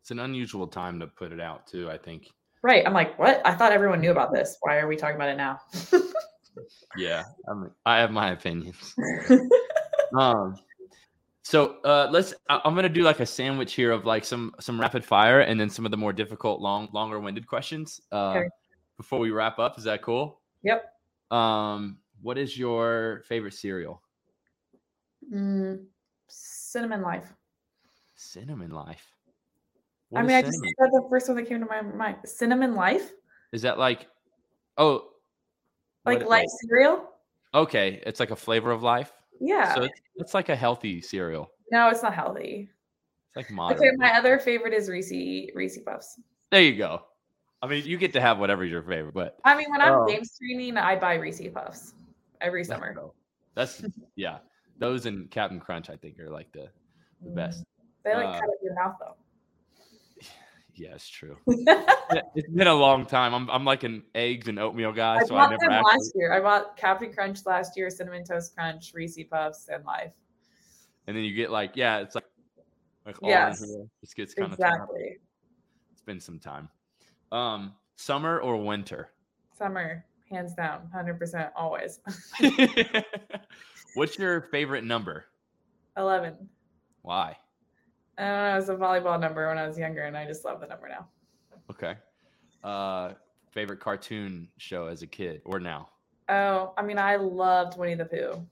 [0.10, 2.32] It's an unusual time to put it out too, I think.
[2.64, 2.84] Right.
[2.84, 3.43] I'm like, what?
[3.45, 4.57] I thought everyone knew about this.
[4.62, 5.60] Why are we talking about it now?
[6.97, 8.95] yeah, I mean, I have my opinions.
[10.18, 10.55] um,
[11.43, 12.34] so uh, let's.
[12.49, 15.60] I, I'm gonna do like a sandwich here of like some some rapid fire and
[15.60, 18.01] then some of the more difficult, long, longer winded questions.
[18.12, 18.47] Uh, Okay.
[18.97, 20.41] Before we wrap up, is that cool?
[20.64, 20.91] Yep.
[21.30, 24.01] Um, what is your favorite cereal?
[25.32, 25.84] Mm,
[26.28, 27.32] cinnamon life.
[28.16, 29.18] Cinnamon Life.
[30.12, 32.18] I What is mean, I just said the first one that came to my mind.
[32.26, 33.12] Cinnamon life,
[33.51, 34.07] Is that like,
[34.78, 35.10] oh,
[36.05, 37.10] like what- light cereal.
[37.53, 39.12] Okay, it's like a flavor of life.
[39.39, 39.74] Yeah.
[39.76, 41.51] So it's, it's like a healthy cereal.
[41.72, 42.70] no, it's not healthy.
[43.36, 46.20] It's like Okay, my other favorite is Reese Reese Puffs.
[46.51, 47.03] There you go.
[47.62, 50.05] I mean, you get to have whatever's your favorite, but I mean, when I'm Oh.
[50.07, 51.93] game streaming, I buy Reese Puffs
[52.41, 52.95] every summer.
[53.55, 53.84] That's
[54.16, 54.39] yeah.
[54.80, 56.70] Those and Cap'n Crunch, I think, are like the
[57.22, 57.36] the Mm.
[57.36, 57.64] best.
[58.03, 59.16] They like Uh, cut up your mouth though.
[60.80, 61.38] Yeah, it's true.
[62.34, 63.36] It's been a long time.
[63.36, 65.91] I'm I'm like an eggs and oatmeal guy, I so I bought never them actually.
[65.91, 66.34] last year.
[66.34, 70.13] I bought Cap'n Crunch last year, Cinnamon Toast Crunch, Reese Puffs, and Life.
[71.05, 72.23] And then you get like yeah, it's like
[73.05, 73.63] like all Yes.
[74.01, 75.17] Just gets kind of Exactly.
[75.91, 76.67] It's been some time.
[77.32, 79.09] Um, summer or winter?
[79.55, 81.99] Summer, hands down, hundred percent, always.
[83.93, 85.25] What's your favorite number?
[85.95, 86.49] Eleven.
[87.03, 87.38] Why?
[88.20, 88.53] I don't know.
[88.53, 90.89] It was a volleyball number when I was younger, and I just love the number
[90.89, 91.07] now.
[91.72, 91.95] Okay.
[92.63, 93.13] Uh,
[93.51, 95.89] favorite cartoon show as a kid or now?
[96.28, 98.45] Oh, I mean, I loved Winnie the Pooh.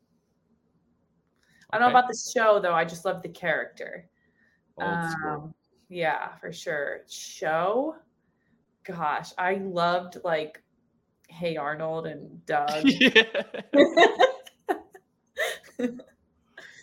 [1.69, 2.73] I don't know about the show though.
[2.73, 4.09] I just love the character.
[4.79, 5.53] Um,
[5.89, 7.01] yeah, for sure.
[7.09, 7.95] Show,
[8.85, 10.63] gosh, I loved like
[11.27, 12.83] Hey Arnold and Doug.
[12.85, 13.23] yeah.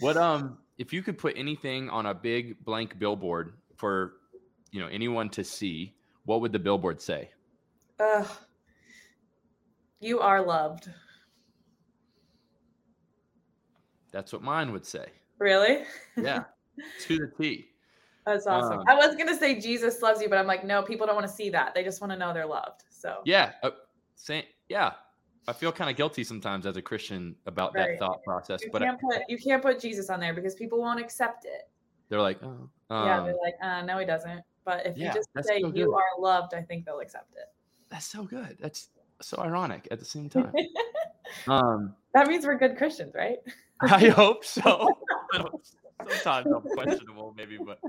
[0.00, 4.14] What um if you could put anything on a big blank billboard for
[4.70, 5.94] you know anyone to see,
[6.24, 7.30] what would the billboard say?
[8.00, 8.28] Ugh.
[10.00, 10.90] You are loved.
[14.12, 15.06] That's what mine would say.
[15.38, 15.84] Really?
[16.16, 16.44] Yeah.
[17.06, 17.68] to the T.
[18.26, 18.80] That's awesome.
[18.80, 21.26] Um, I was gonna say Jesus loves you, but I'm like, no, people don't want
[21.26, 21.74] to see that.
[21.74, 22.84] They just want to know they're loved.
[22.90, 23.52] So Yeah.
[23.62, 23.70] Uh,
[24.16, 24.92] say, yeah.
[25.46, 28.82] I feel kind of guilty sometimes as a Christian about that thought process, you but
[28.82, 31.68] can't put you can't put Jesus on there because people won't accept it.
[32.08, 34.42] they're like, oh, yeah, um, they're like, uh, no, he doesn't.
[34.64, 37.52] But if yeah, you just say so you are loved, I think they'll accept it.
[37.90, 38.56] that's so good.
[38.60, 38.88] That's
[39.20, 40.52] so ironic at the same time.
[41.46, 43.38] um, that means we're good Christians, right?
[43.80, 44.88] I hope so.
[46.08, 47.80] Sometimes I'm questionable, maybe, but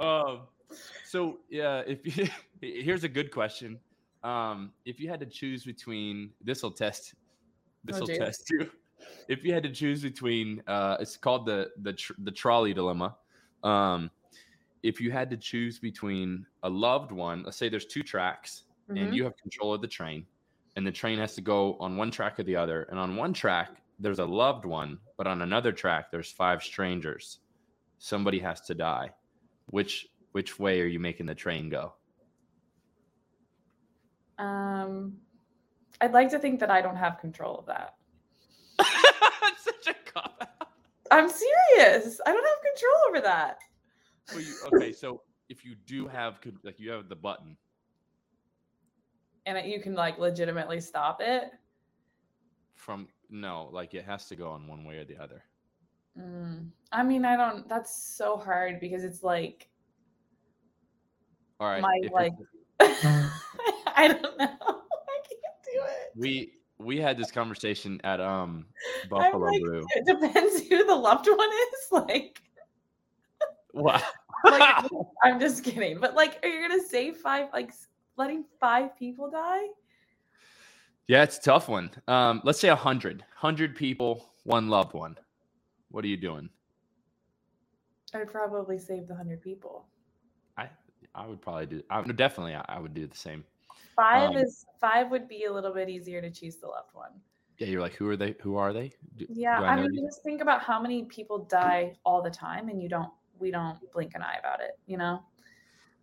[0.00, 0.40] um,
[1.04, 1.82] so yeah.
[1.86, 2.28] If you,
[2.60, 3.78] here's a good question,
[4.22, 7.14] um, if you had to choose between this will test,
[7.84, 8.18] this will geez.
[8.18, 8.70] test you.
[9.28, 13.16] If you had to choose between, uh, it's called the the tr- the trolley dilemma.
[13.64, 14.10] Um,
[14.82, 19.00] if you had to choose between a loved one, let's say there's two tracks, Mhm.
[19.00, 20.26] and you have control of the train
[20.74, 23.32] and the train has to go on one track or the other and on one
[23.32, 27.38] track there's a loved one but on another track there's five strangers
[27.98, 29.10] somebody has to die
[29.66, 31.94] which which way are you making the train go
[34.42, 35.14] Um,
[36.00, 37.94] I'd like to think that I don't have control of that.
[39.58, 40.68] such a cop out
[41.10, 42.20] I'm serious.
[42.26, 43.58] I don't have control over that.
[44.32, 47.56] well, you, okay so if you do have like you have the button
[49.46, 51.50] And it- you can like legitimately stop it.
[52.74, 55.42] from no like it has to go on one way or the other
[56.18, 56.68] Mm.
[56.92, 57.66] I mean, I don't.
[57.70, 59.70] That's so hard because it's like
[61.58, 62.34] all right my like.
[63.96, 64.28] I don't know.
[64.38, 66.12] I can't do it.
[66.16, 68.66] we we had this conversation at um
[69.08, 71.68] buffalo like, brew it depends who the loved one is.
[71.92, 72.40] Like,
[73.74, 74.02] wow
[74.44, 74.84] like
[75.22, 75.98] I'm just kidding.
[76.00, 77.48] But like, are you gonna save five?
[77.52, 77.72] Like,
[78.16, 79.66] letting five people die?
[81.08, 81.90] Yeah, it's a tough one.
[82.08, 83.24] Um, let's say a hundred.
[83.34, 85.16] Hundred people, one loved one.
[85.90, 86.48] What are you doing?
[88.14, 89.86] I'd probably save the hundred people.
[90.56, 90.68] I
[91.14, 91.82] I would probably do.
[91.90, 92.54] I definitely.
[92.54, 93.44] I, I would do the same.
[93.94, 97.12] Five Um, is five would be a little bit easier to choose the loved one.
[97.58, 98.34] Yeah, you're like, who are they?
[98.40, 98.92] Who are they?
[99.16, 100.04] Do, Yeah, do I, know mean, these?
[100.14, 103.10] just think about how many people die all the time, and you don't.
[103.38, 105.22] We don't blink an eye about it, you know.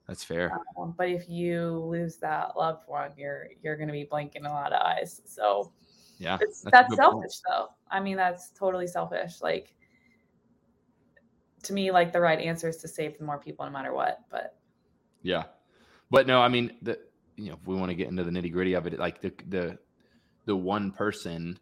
[0.08, 0.52] That's fair.
[0.78, 4.50] Um, but if you lose that loved one, you're you're going to be blinking a
[4.50, 5.22] lot of eyes.
[5.26, 5.72] So
[6.18, 7.12] Yeah, it's, a that's, good point.
[7.12, 7.68] selfish, though.
[7.90, 9.42] I mean, that's totally selfish.
[9.42, 9.74] Like
[11.64, 14.20] to me, like the right answer is to save the more people, no matter what.
[14.30, 14.58] But
[15.22, 15.44] Yeah,
[16.10, 17.00] but no, I mean the
[17.40, 19.34] you know if we want to get into the nitty gritty of it, like the
[19.48, 19.78] the
[20.46, 21.58] the one person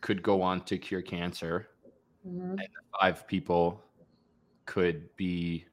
[0.00, 1.68] could go on to cure cancer.
[2.26, 2.58] mhm.
[3.00, 3.82] Five people
[4.64, 5.64] could be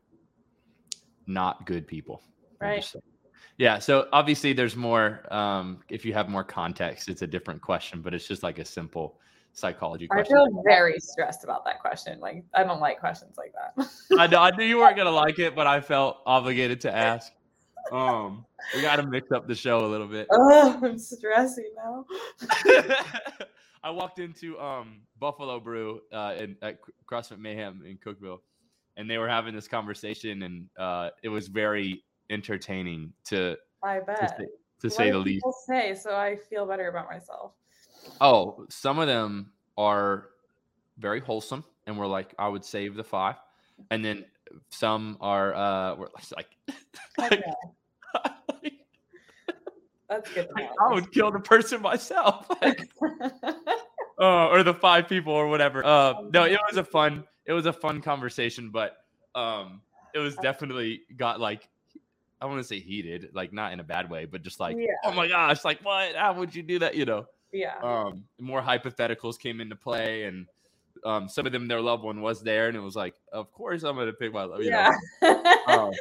[1.26, 2.22] not good people.
[2.60, 2.86] Right.
[3.58, 3.80] Yeah.
[3.80, 5.22] So obviously, there's more.
[5.34, 8.66] Um, if you have more context, it's a different question, but it's just like a
[8.66, 9.20] simple
[9.54, 10.36] psychology question.
[10.36, 12.20] I feel very stressed about that question.
[12.20, 13.88] Like I don't like questions like that.
[14.20, 17.32] I, know, I knew you weren't gonna like it, but I felt obligated to ask.
[17.94, 20.28] Um, we got to mix up the show a little bit.
[20.32, 22.06] oh, I'm stressing now.
[23.84, 28.40] I walked into um, Buffalo Brew uh, in, at CrossFit Mayhem in Cookeville,
[28.98, 34.06] and they were having this conversation, and uh, it was very entertaining to I to
[34.06, 34.38] bet.
[34.38, 34.46] say,
[34.82, 35.46] to say the least.
[35.68, 37.52] say so I feel better about myself.
[38.20, 40.30] Oh, some of them are
[40.98, 43.36] very wholesome, and we're like, I would save the five,
[43.92, 44.26] and then
[44.70, 46.48] some are uh, we're like,
[47.20, 47.44] Okay,
[50.10, 50.48] that's good.
[50.56, 50.70] Like.
[50.82, 52.48] I would kill the person myself.
[52.62, 52.88] Like,
[54.20, 55.84] uh, or the five people or whatever.
[55.86, 58.98] Uh, no, it was a fun, it was a fun conversation, but
[59.36, 59.82] um,
[60.14, 61.68] it was definitely got like,
[62.40, 64.88] I want to say heated, like not in a bad way, but just like, Yeah.
[65.06, 66.16] oh my gosh, like what?
[66.16, 66.96] How would you do that?
[66.96, 67.76] You know, yeah.
[67.82, 70.48] um, more hypotheticals came into play, and
[71.06, 73.84] um, some of them, their loved one was there, and it was like, of course,
[73.84, 74.62] I'm gonna pick my love.
[74.62, 74.92] Yeah.
[75.66, 75.92] Um,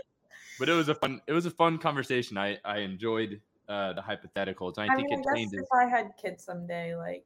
[0.58, 2.36] but it was a fun, it was a fun conversation.
[2.36, 4.78] I I enjoyed uh, the hypotheticals.
[4.78, 5.60] I, I think mean, I it guess changes.
[5.62, 7.24] if I had kids someday, like,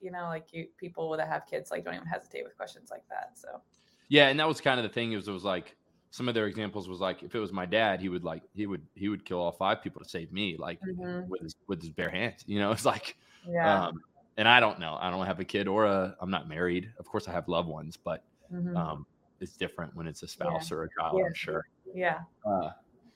[0.00, 3.06] you know, like you people that have kids, like, don't even hesitate with questions like
[3.08, 3.32] that.
[3.38, 3.60] So,
[4.08, 5.12] Yeah, and that was kind of the thing.
[5.12, 5.76] Is it was like
[6.10, 8.66] some of their examples was like if it was my dad, he would like he
[8.66, 11.28] would he would kill all five people to save me, like Mhm.
[11.28, 12.42] with his with his bare hands.
[12.46, 13.16] You know, it's like,
[13.48, 13.86] yeah.
[13.86, 14.02] um,
[14.36, 14.98] and I don't know.
[15.00, 16.16] I don't have a kid or a.
[16.20, 16.92] I'm not married.
[16.98, 18.76] Of course, I have loved ones, but Mhm.
[18.76, 19.06] um,
[19.40, 21.18] it's different when it's a spouse or a child.
[21.18, 21.26] Yeah.
[21.26, 21.64] I'm sure.
[21.94, 22.20] yeah.
[22.44, 22.70] Uh,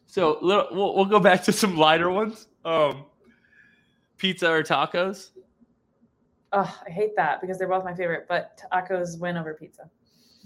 [0.06, 2.46] so little, we'll we'll go back to some lighter ones.
[2.64, 3.04] Um,
[4.16, 5.30] pizza or tacos?
[6.52, 9.90] Oh, I hate that because they're both my favorite, but tacos win over pizza.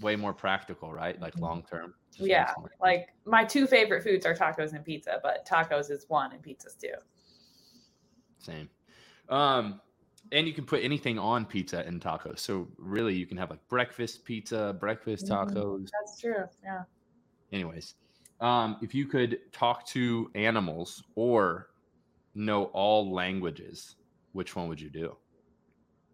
[0.00, 1.20] Way more practical, right?
[1.20, 1.40] Like Mhm.
[1.42, 1.94] long term.
[2.16, 2.52] Yeah.
[2.80, 6.74] Like my two favorite foods are tacos and pizza, but tacos is one and pizza's
[6.74, 6.94] two.
[8.38, 8.68] Same.
[9.28, 9.80] Um,
[10.32, 12.40] and you can put anything on pizza and tacos.
[12.40, 15.52] So really, you can have like breakfast pizza, breakfast Mhm.
[15.52, 15.88] tacos.
[16.00, 16.44] That's true.
[16.64, 16.84] Yeah.
[17.52, 17.94] Anyways,
[18.40, 21.68] um, if you could talk to animals or
[22.34, 23.96] know all languages,
[24.32, 25.16] which one would you do?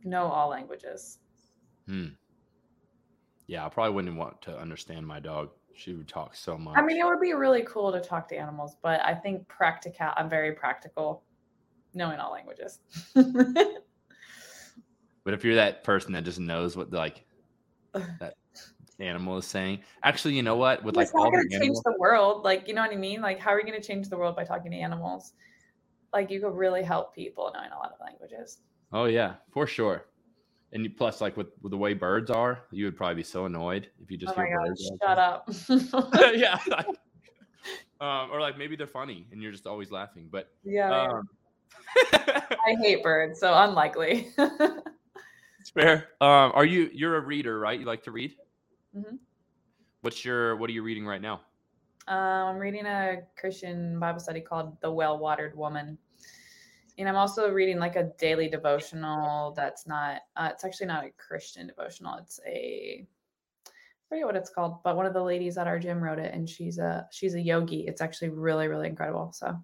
[0.04, 1.18] Know all languages.
[1.86, 2.08] Hmm.
[3.46, 5.50] Yeah, I probably wouldn't want to understand my dog.
[5.76, 6.76] She would talk so much.
[6.76, 10.10] I mean, it would be really cool to talk to animals, but I think practical.
[10.16, 11.22] I'm very practical,
[11.94, 12.80] knowing all languages.
[13.14, 13.84] but
[15.26, 17.24] if you're that person that just knows what like
[17.94, 18.34] that
[19.00, 20.82] animal is saying, actually, you know what?
[20.82, 22.44] With like all the change animals, the world.
[22.44, 23.20] Like, you know what I mean?
[23.20, 25.32] Like, how are you going to change the world by talking to animals?
[26.12, 28.58] Like, you could really help people knowing a lot of languages.
[28.92, 30.06] Oh yeah, for sure.
[30.72, 33.46] And you, plus, like with, with the way birds are, you would probably be so
[33.46, 34.90] annoyed if you just oh hear gosh, birds.
[35.02, 36.34] shut up.
[36.36, 36.58] yeah.
[36.68, 36.86] like-
[38.00, 40.28] um, or like maybe they're funny and you're just always laughing.
[40.30, 41.28] But yeah, um,
[42.12, 44.28] I hate birds, so unlikely.
[44.38, 46.08] it's fair.
[46.20, 47.80] Um, are you you're a reader, right?
[47.80, 48.34] You like to read?
[48.96, 49.18] Mhm.
[50.00, 51.42] What's your what are you reading right now?
[52.08, 55.98] Um, I'm reading a Christian Bible study called The Well Watered Woman.
[56.98, 61.10] And I'm also reading like a daily devotional that's not, uh, it's actually not a
[61.10, 62.16] Christian devotional.
[62.16, 63.06] It's a,
[63.66, 66.32] I forget what it's called, but one of the ladies at our gym wrote it
[66.32, 67.86] and she's a, she's a yogi.
[67.86, 69.32] It's actually really, really incredible.
[69.32, 69.60] So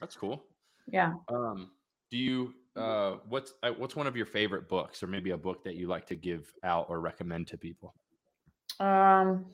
[0.00, 0.44] That's cool.
[0.86, 1.14] yeah.
[1.28, 1.70] Um,
[2.10, 5.62] do you uh what's uh, what's one of your favorite books or maybe a book
[5.62, 7.94] that you like to give out or recommend to people?
[8.80, 9.46] Um,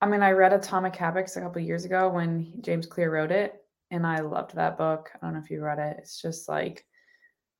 [0.00, 3.62] I mean, I read Atomic Habits a couple years ago when James Clear wrote it,
[3.90, 5.10] and I loved that book.
[5.14, 5.96] I don't know if you read it.
[5.98, 6.84] It's just like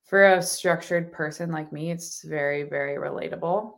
[0.05, 3.73] for a structured person like me, it's very, very relatable.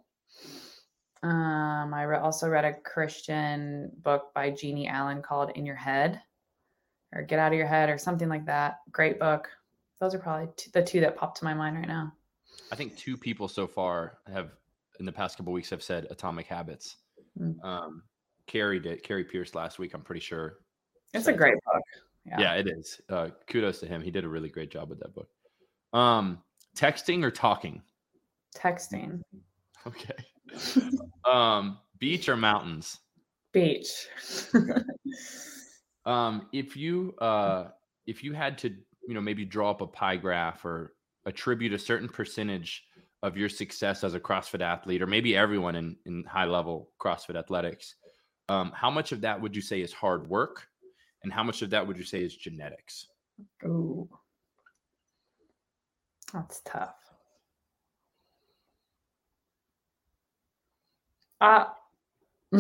[1.23, 6.21] Um, I re- also read a Christian book by Jennie Allen called In Your Head
[7.13, 8.79] or Get Out of Your Head or something like that.
[8.93, 9.49] Great book.
[10.01, 12.13] Those are probably t- the two that pop to my mind right now.
[12.71, 14.51] I think two people so far have
[14.99, 16.97] in the past couple weeks have said Atomic Habits.
[17.41, 17.63] Mm.
[17.65, 18.03] Um,
[18.47, 19.03] Kari did.
[19.03, 19.95] Kari Pearce last week.
[19.95, 20.59] I'm pretty sure.
[21.15, 21.83] It's a great book.
[22.27, 22.41] Yeah.
[22.41, 22.55] Yeah.
[22.55, 23.01] it is.
[23.09, 24.03] Uh, kudos to him.
[24.03, 25.29] He did a really great job with that book.
[25.93, 26.39] Um,
[26.77, 27.83] texting or talking?
[28.57, 29.23] Texting.
[29.87, 30.13] Okay.
[31.25, 32.99] um, beach or mountains?
[33.53, 34.09] Beach.
[36.09, 37.65] Um, if you uh,
[38.07, 38.71] if you had to,
[39.07, 40.95] you know, maybe draw up a pie graph or
[41.27, 42.85] attribute a certain percentage
[43.23, 47.37] of your success as a CrossFit athlete, or maybe everyone in in high level CrossFit
[47.37, 47.95] athletics,
[48.49, 50.67] um, how much of that would you say is hard work,
[51.23, 53.07] and how much of that would you say is genetics?
[53.65, 54.09] Ooh.
[56.33, 56.95] That's tough.
[61.41, 61.65] Uh,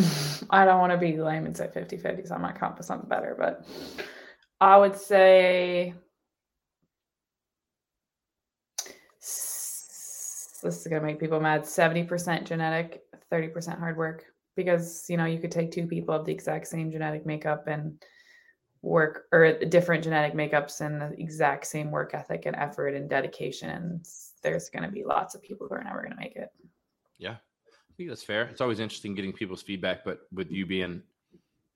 [0.51, 2.79] I don't want to be lame and say 50 50, so I might come up
[2.79, 3.67] with something better, but
[4.61, 5.95] I would say
[10.61, 11.63] this is going to make people mad.
[11.63, 14.25] 70% genetic 30% hard work
[14.57, 18.03] because you know you could take two people of the exact same genetic makeup and
[18.83, 23.71] work or different genetic makeups and the exact same work ethic and effort and dedication.
[23.71, 24.07] And
[24.43, 26.51] there's going to be lots of people who are never going to make it.
[27.19, 27.37] Yeah.
[27.69, 28.45] I think that's fair.
[28.45, 31.03] It's always interesting getting people's feedback but with you being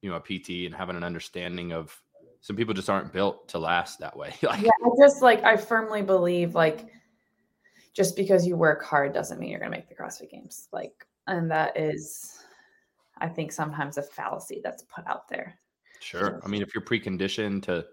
[0.03, 1.97] you know a pt and having an understanding of
[2.41, 4.35] some people just aren't built to last that way.
[4.43, 6.87] Like, yeah i just like i firmly believe like
[7.95, 11.07] just because you work hard doesn't mean you're going to make the crossfit games like
[11.27, 12.43] and that is
[13.19, 15.59] i think sometimes a fallacy that's put out there
[16.03, 16.41] Sure.
[16.45, 17.87] I mean, if you're preconditioned to,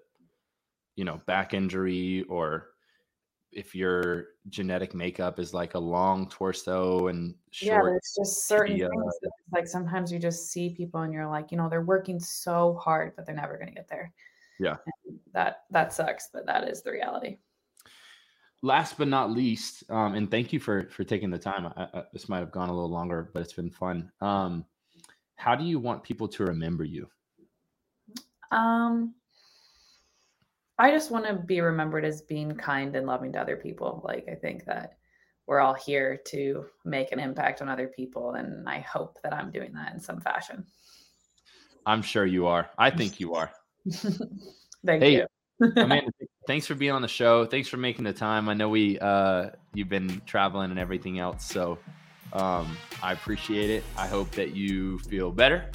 [0.95, 2.69] you know, back injury or
[3.51, 8.75] if your genetic makeup is like a long torso and short, yeah, there's just certain
[8.75, 8.89] tibia.
[8.89, 12.19] things that, like sometimes you just see people and you're like, you know, they're working
[12.19, 14.11] so hard, but they're never going to get there.
[14.59, 14.77] Yeah,
[15.07, 17.37] and that that sucks, but that is the reality.
[18.61, 21.71] Last but not least, um, and thank you for for taking the time.
[21.77, 24.11] I, I, this might have gone a little longer, but it's been fun.
[24.19, 24.65] Um,
[25.35, 27.07] how do you want people to remember you?
[28.51, 29.13] Um,
[30.77, 34.01] I just want to be remembered as being kind and loving to other people.
[34.03, 34.97] Like, I think that
[35.45, 38.33] we're all here to make an impact on other people.
[38.33, 40.65] And I hope that I'm doing that in some fashion.
[41.85, 42.69] I'm sure you are.
[42.77, 43.51] I think you are.
[44.85, 45.25] Thank hey, you.
[45.75, 46.11] Amanda,
[46.49, 47.45] thanks for being on the show.
[47.45, 48.49] Thanks for making the time.
[48.49, 51.77] I know we uh you've been traveling and everything else, so
[52.33, 53.83] um I appreciate it.
[53.95, 55.69] I hope that you feel better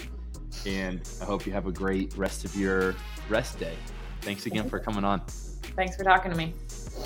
[0.66, 2.96] and I hope you have a great rest of your
[3.28, 3.76] rest day.
[4.22, 5.20] Thanks again for coming on.
[5.76, 6.52] Thanks for talking to me.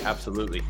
[0.01, 0.63] Absolutely.